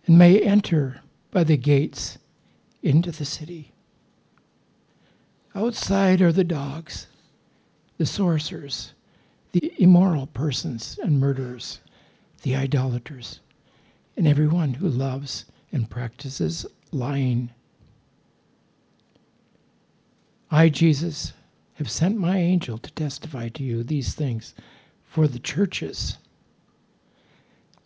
and 0.06 0.16
may 0.16 0.40
enter 0.40 1.02
by 1.30 1.44
the 1.44 1.58
gates 1.58 2.16
into 2.82 3.12
the 3.12 3.26
city. 3.26 3.70
Outside 5.54 6.22
are 6.22 6.32
the 6.32 6.42
dogs, 6.42 7.06
the 7.98 8.06
sorcerers, 8.06 8.94
the 9.52 9.74
immoral 9.76 10.26
persons 10.28 10.98
and 11.02 11.20
murderers 11.20 11.80
the 12.44 12.54
idolaters, 12.54 13.40
and 14.18 14.28
everyone 14.28 14.74
who 14.74 14.86
loves 14.86 15.46
and 15.72 15.88
practices 15.88 16.66
lying. 16.92 17.48
I, 20.50 20.68
Jesus, 20.68 21.32
have 21.76 21.90
sent 21.90 22.18
my 22.18 22.36
angel 22.36 22.76
to 22.76 22.92
testify 22.92 23.48
to 23.48 23.62
you 23.62 23.82
these 23.82 24.12
things 24.12 24.54
for 25.04 25.26
the 25.26 25.38
churches. 25.38 26.18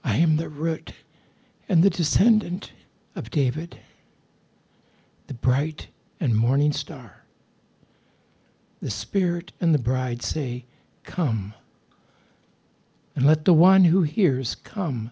I 0.03 0.17
am 0.17 0.37
the 0.37 0.49
root 0.49 0.93
and 1.69 1.85
the 1.85 1.91
descendant 1.91 2.73
of 3.15 3.31
David, 3.31 3.79
the 5.29 5.35
bright 5.35 5.87
and 6.19 6.35
morning 6.35 6.73
star. 6.73 7.23
The 8.83 8.91
Spirit 8.91 9.53
and 9.61 9.73
the 9.73 9.79
bride 9.79 10.21
say, 10.21 10.65
Come. 11.05 11.55
And 13.19 13.27
let 13.27 13.45
the 13.45 13.53
one 13.53 13.83
who 13.83 14.03
hears 14.03 14.55
come. 14.55 15.11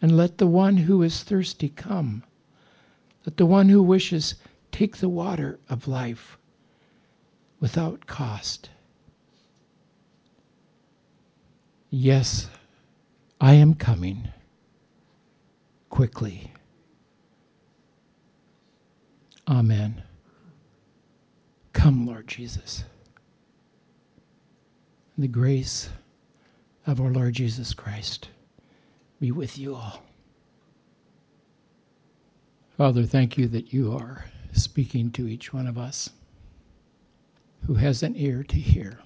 And 0.00 0.16
let 0.16 0.38
the 0.38 0.46
one 0.46 0.76
who 0.76 1.02
is 1.02 1.24
thirsty 1.24 1.68
come. 1.68 2.22
Let 3.24 3.38
the 3.38 3.44
one 3.44 3.68
who 3.68 3.82
wishes 3.82 4.36
take 4.70 4.98
the 4.98 5.08
water 5.08 5.58
of 5.68 5.88
life 5.88 6.38
without 7.58 8.06
cost. 8.06 8.70
Yes, 11.90 12.48
I 13.40 13.54
am 13.54 13.74
coming 13.74 14.28
quickly. 15.90 16.52
Amen. 19.48 20.04
Come, 21.72 22.06
Lord 22.06 22.28
Jesus. 22.28 22.84
The 25.18 25.26
grace 25.26 25.88
of 26.86 27.00
our 27.00 27.10
Lord 27.10 27.34
Jesus 27.34 27.74
Christ 27.74 28.28
be 29.18 29.32
with 29.32 29.58
you 29.58 29.74
all. 29.74 30.02
Father, 32.76 33.04
thank 33.04 33.36
you 33.36 33.48
that 33.48 33.72
you 33.72 33.92
are 33.92 34.24
speaking 34.52 35.10
to 35.12 35.26
each 35.26 35.52
one 35.52 35.66
of 35.66 35.78
us 35.78 36.10
who 37.66 37.74
has 37.74 38.02
an 38.02 38.14
ear 38.16 38.44
to 38.44 38.56
hear 38.56 39.00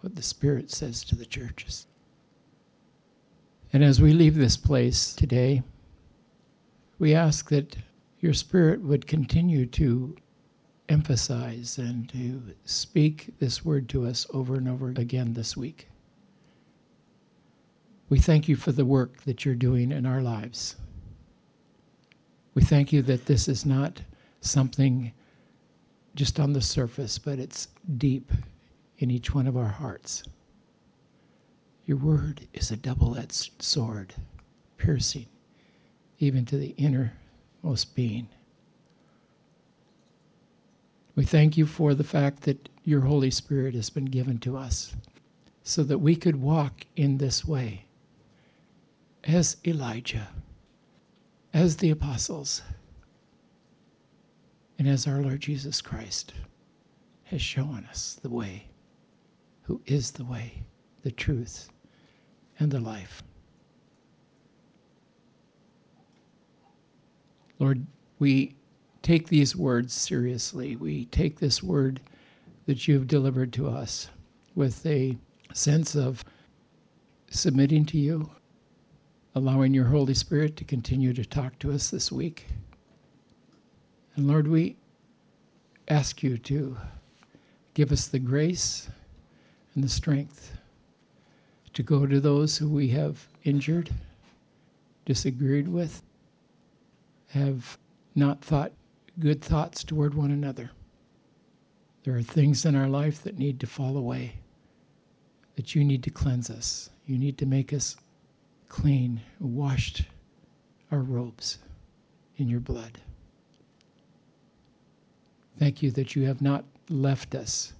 what 0.00 0.14
the 0.14 0.22
Spirit 0.22 0.70
says 0.70 1.02
to 1.04 1.16
the 1.16 1.26
churches. 1.26 1.86
And 3.72 3.82
as 3.82 4.00
we 4.00 4.12
leave 4.12 4.36
this 4.36 4.56
place 4.56 5.12
today, 5.12 5.62
we 7.00 7.14
ask 7.14 7.48
that 7.48 7.76
your 8.20 8.32
Spirit 8.32 8.80
would 8.82 9.08
continue 9.08 9.66
to 9.66 10.16
emphasize 10.88 11.78
and 11.78 12.08
to 12.10 12.40
speak 12.64 13.34
this 13.40 13.64
word 13.64 13.88
to 13.88 14.06
us 14.06 14.26
over 14.32 14.54
and 14.54 14.68
over 14.68 14.90
again 14.90 15.32
this 15.32 15.56
week. 15.56 15.88
We 18.08 18.20
thank 18.20 18.48
you 18.48 18.54
for 18.54 18.70
the 18.70 18.84
work 18.84 19.22
that 19.22 19.44
you're 19.44 19.56
doing 19.56 19.90
in 19.90 20.06
our 20.06 20.22
lives. 20.22 20.76
We 22.54 22.62
thank 22.62 22.92
you 22.92 23.02
that 23.02 23.26
this 23.26 23.48
is 23.48 23.66
not 23.66 24.00
something 24.40 25.12
just 26.14 26.38
on 26.38 26.52
the 26.52 26.62
surface, 26.62 27.18
but 27.18 27.40
it's 27.40 27.68
deep 27.98 28.30
in 28.98 29.10
each 29.10 29.34
one 29.34 29.48
of 29.48 29.56
our 29.56 29.68
hearts. 29.68 30.22
Your 31.84 31.96
word 31.96 32.46
is 32.52 32.70
a 32.70 32.76
double 32.76 33.18
edged 33.18 33.60
sword, 33.60 34.14
piercing 34.78 35.26
even 36.20 36.44
to 36.46 36.56
the 36.56 36.74
innermost 36.78 37.94
being. 37.96 38.28
We 41.16 41.24
thank 41.24 41.56
you 41.56 41.66
for 41.66 41.92
the 41.92 42.04
fact 42.04 42.42
that 42.42 42.68
your 42.84 43.00
Holy 43.00 43.32
Spirit 43.32 43.74
has 43.74 43.90
been 43.90 44.04
given 44.04 44.38
to 44.40 44.56
us 44.56 44.94
so 45.64 45.82
that 45.82 45.98
we 45.98 46.14
could 46.14 46.36
walk 46.36 46.86
in 46.94 47.18
this 47.18 47.44
way 47.44 47.85
as 49.26 49.56
Elijah, 49.66 50.28
as 51.52 51.76
the 51.76 51.90
apostles, 51.90 52.62
and 54.78 54.86
as 54.86 55.06
our 55.06 55.20
Lord 55.20 55.40
Jesus 55.40 55.80
Christ 55.80 56.32
has 57.24 57.42
shown 57.42 57.86
us 57.90 58.18
the 58.22 58.30
way, 58.30 58.68
who 59.62 59.80
is 59.86 60.12
the 60.12 60.24
way, 60.24 60.62
the 61.02 61.10
truth, 61.10 61.68
and 62.60 62.70
the 62.70 62.78
life. 62.78 63.22
Lord, 67.58 67.84
we 68.18 68.54
take 69.02 69.28
these 69.28 69.56
words 69.56 69.92
seriously. 69.92 70.76
We 70.76 71.06
take 71.06 71.38
this 71.38 71.62
word 71.62 72.00
that 72.66 72.86
you've 72.86 73.06
delivered 73.06 73.52
to 73.54 73.68
us 73.68 74.08
with 74.54 74.84
a 74.86 75.16
sense 75.52 75.96
of 75.96 76.24
submitting 77.30 77.84
to 77.86 77.98
you, 77.98 78.30
allowing 79.36 79.74
your 79.74 79.84
Holy 79.84 80.14
Spirit 80.14 80.56
to 80.56 80.64
continue 80.64 81.12
to 81.12 81.22
talk 81.22 81.58
to 81.58 81.70
us 81.70 81.90
this 81.90 82.10
week. 82.10 82.46
And 84.14 84.26
Lord, 84.26 84.48
we 84.48 84.76
ask 85.88 86.22
you 86.22 86.38
to 86.38 86.74
give 87.74 87.92
us 87.92 88.08
the 88.08 88.18
grace 88.18 88.88
and 89.74 89.84
the 89.84 89.90
strength 89.90 90.56
to 91.74 91.82
go 91.82 92.06
to 92.06 92.18
those 92.18 92.56
who 92.56 92.70
we 92.70 92.88
have 92.88 93.28
injured, 93.44 93.90
disagreed 95.04 95.68
with, 95.68 96.02
have 97.28 97.76
not 98.14 98.42
thought 98.42 98.72
good 99.18 99.42
thoughts 99.42 99.84
toward 99.84 100.14
one 100.14 100.30
another. 100.30 100.70
There 102.04 102.16
are 102.16 102.22
things 102.22 102.64
in 102.64 102.74
our 102.74 102.88
life 102.88 103.22
that 103.24 103.38
need 103.38 103.60
to 103.60 103.66
fall 103.66 103.98
away, 103.98 104.32
that 105.56 105.74
you 105.74 105.84
need 105.84 106.02
to 106.04 106.10
cleanse 106.10 106.48
us 106.48 106.88
You 107.06 107.18
need 107.18 107.38
to 107.38 107.46
make 107.46 107.72
us 107.72 107.96
clean, 108.68 109.20
washed 109.40 110.02
our 110.90 111.00
robes 111.00 111.58
in 112.36 112.48
your 112.48 112.60
blood. 112.60 113.00
Thank 115.58 115.82
you 115.82 115.90
that 115.92 116.14
you 116.14 116.26
have 116.26 116.42
not 116.42 116.64
left 116.88 117.34
us 117.34 117.72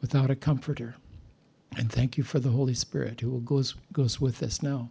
without 0.00 0.30
a 0.30 0.36
comforter. 0.36 0.94
And 1.76 1.90
thank 1.90 2.16
you 2.16 2.24
for 2.24 2.38
the 2.38 2.50
Holy 2.50 2.74
Spirit 2.74 3.20
who 3.20 3.40
goes, 3.40 3.74
goes 3.92 4.20
with 4.20 4.42
us 4.42 4.62
now. 4.62 4.90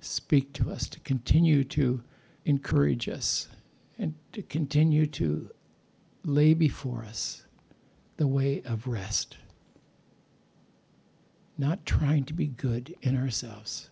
Speak 0.00 0.52
to 0.54 0.70
us 0.70 0.88
to 0.88 1.00
continue 1.00 1.64
to 1.64 2.02
encourage 2.44 3.08
us 3.08 3.48
and 3.98 4.14
to 4.32 4.42
continue 4.42 5.06
to 5.06 5.50
lay 6.24 6.54
before 6.54 7.04
us 7.04 7.42
the 8.16 8.26
way 8.26 8.62
of 8.64 8.86
rest. 8.86 9.36
Not 11.58 11.84
trying 11.86 12.24
to 12.24 12.34
be 12.34 12.48
good 12.48 12.94
in 13.02 13.16
ourselves, 13.16 13.88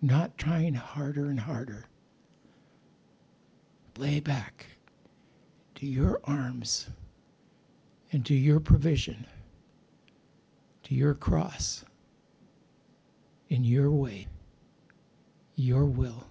not 0.00 0.38
trying 0.38 0.74
harder 0.74 1.30
and 1.30 1.40
harder. 1.40 1.86
Lay 3.96 4.20
back 4.20 4.66
to 5.74 5.86
your 5.86 6.20
arms 6.24 6.88
and 8.12 8.24
to 8.26 8.34
your 8.34 8.60
provision, 8.60 9.26
to 10.84 10.94
your 10.94 11.14
cross, 11.14 11.84
in 13.48 13.64
your 13.64 13.90
way, 13.90 14.26
your 15.56 15.86
will 15.86 16.24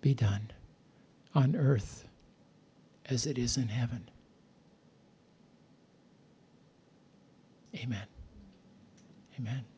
be 0.00 0.14
done 0.14 0.50
on 1.34 1.54
earth 1.56 2.06
as 3.06 3.26
it 3.26 3.38
is 3.38 3.56
in 3.56 3.68
heaven. 3.68 4.08
Amen. 7.76 8.06
Amen. 9.38 9.73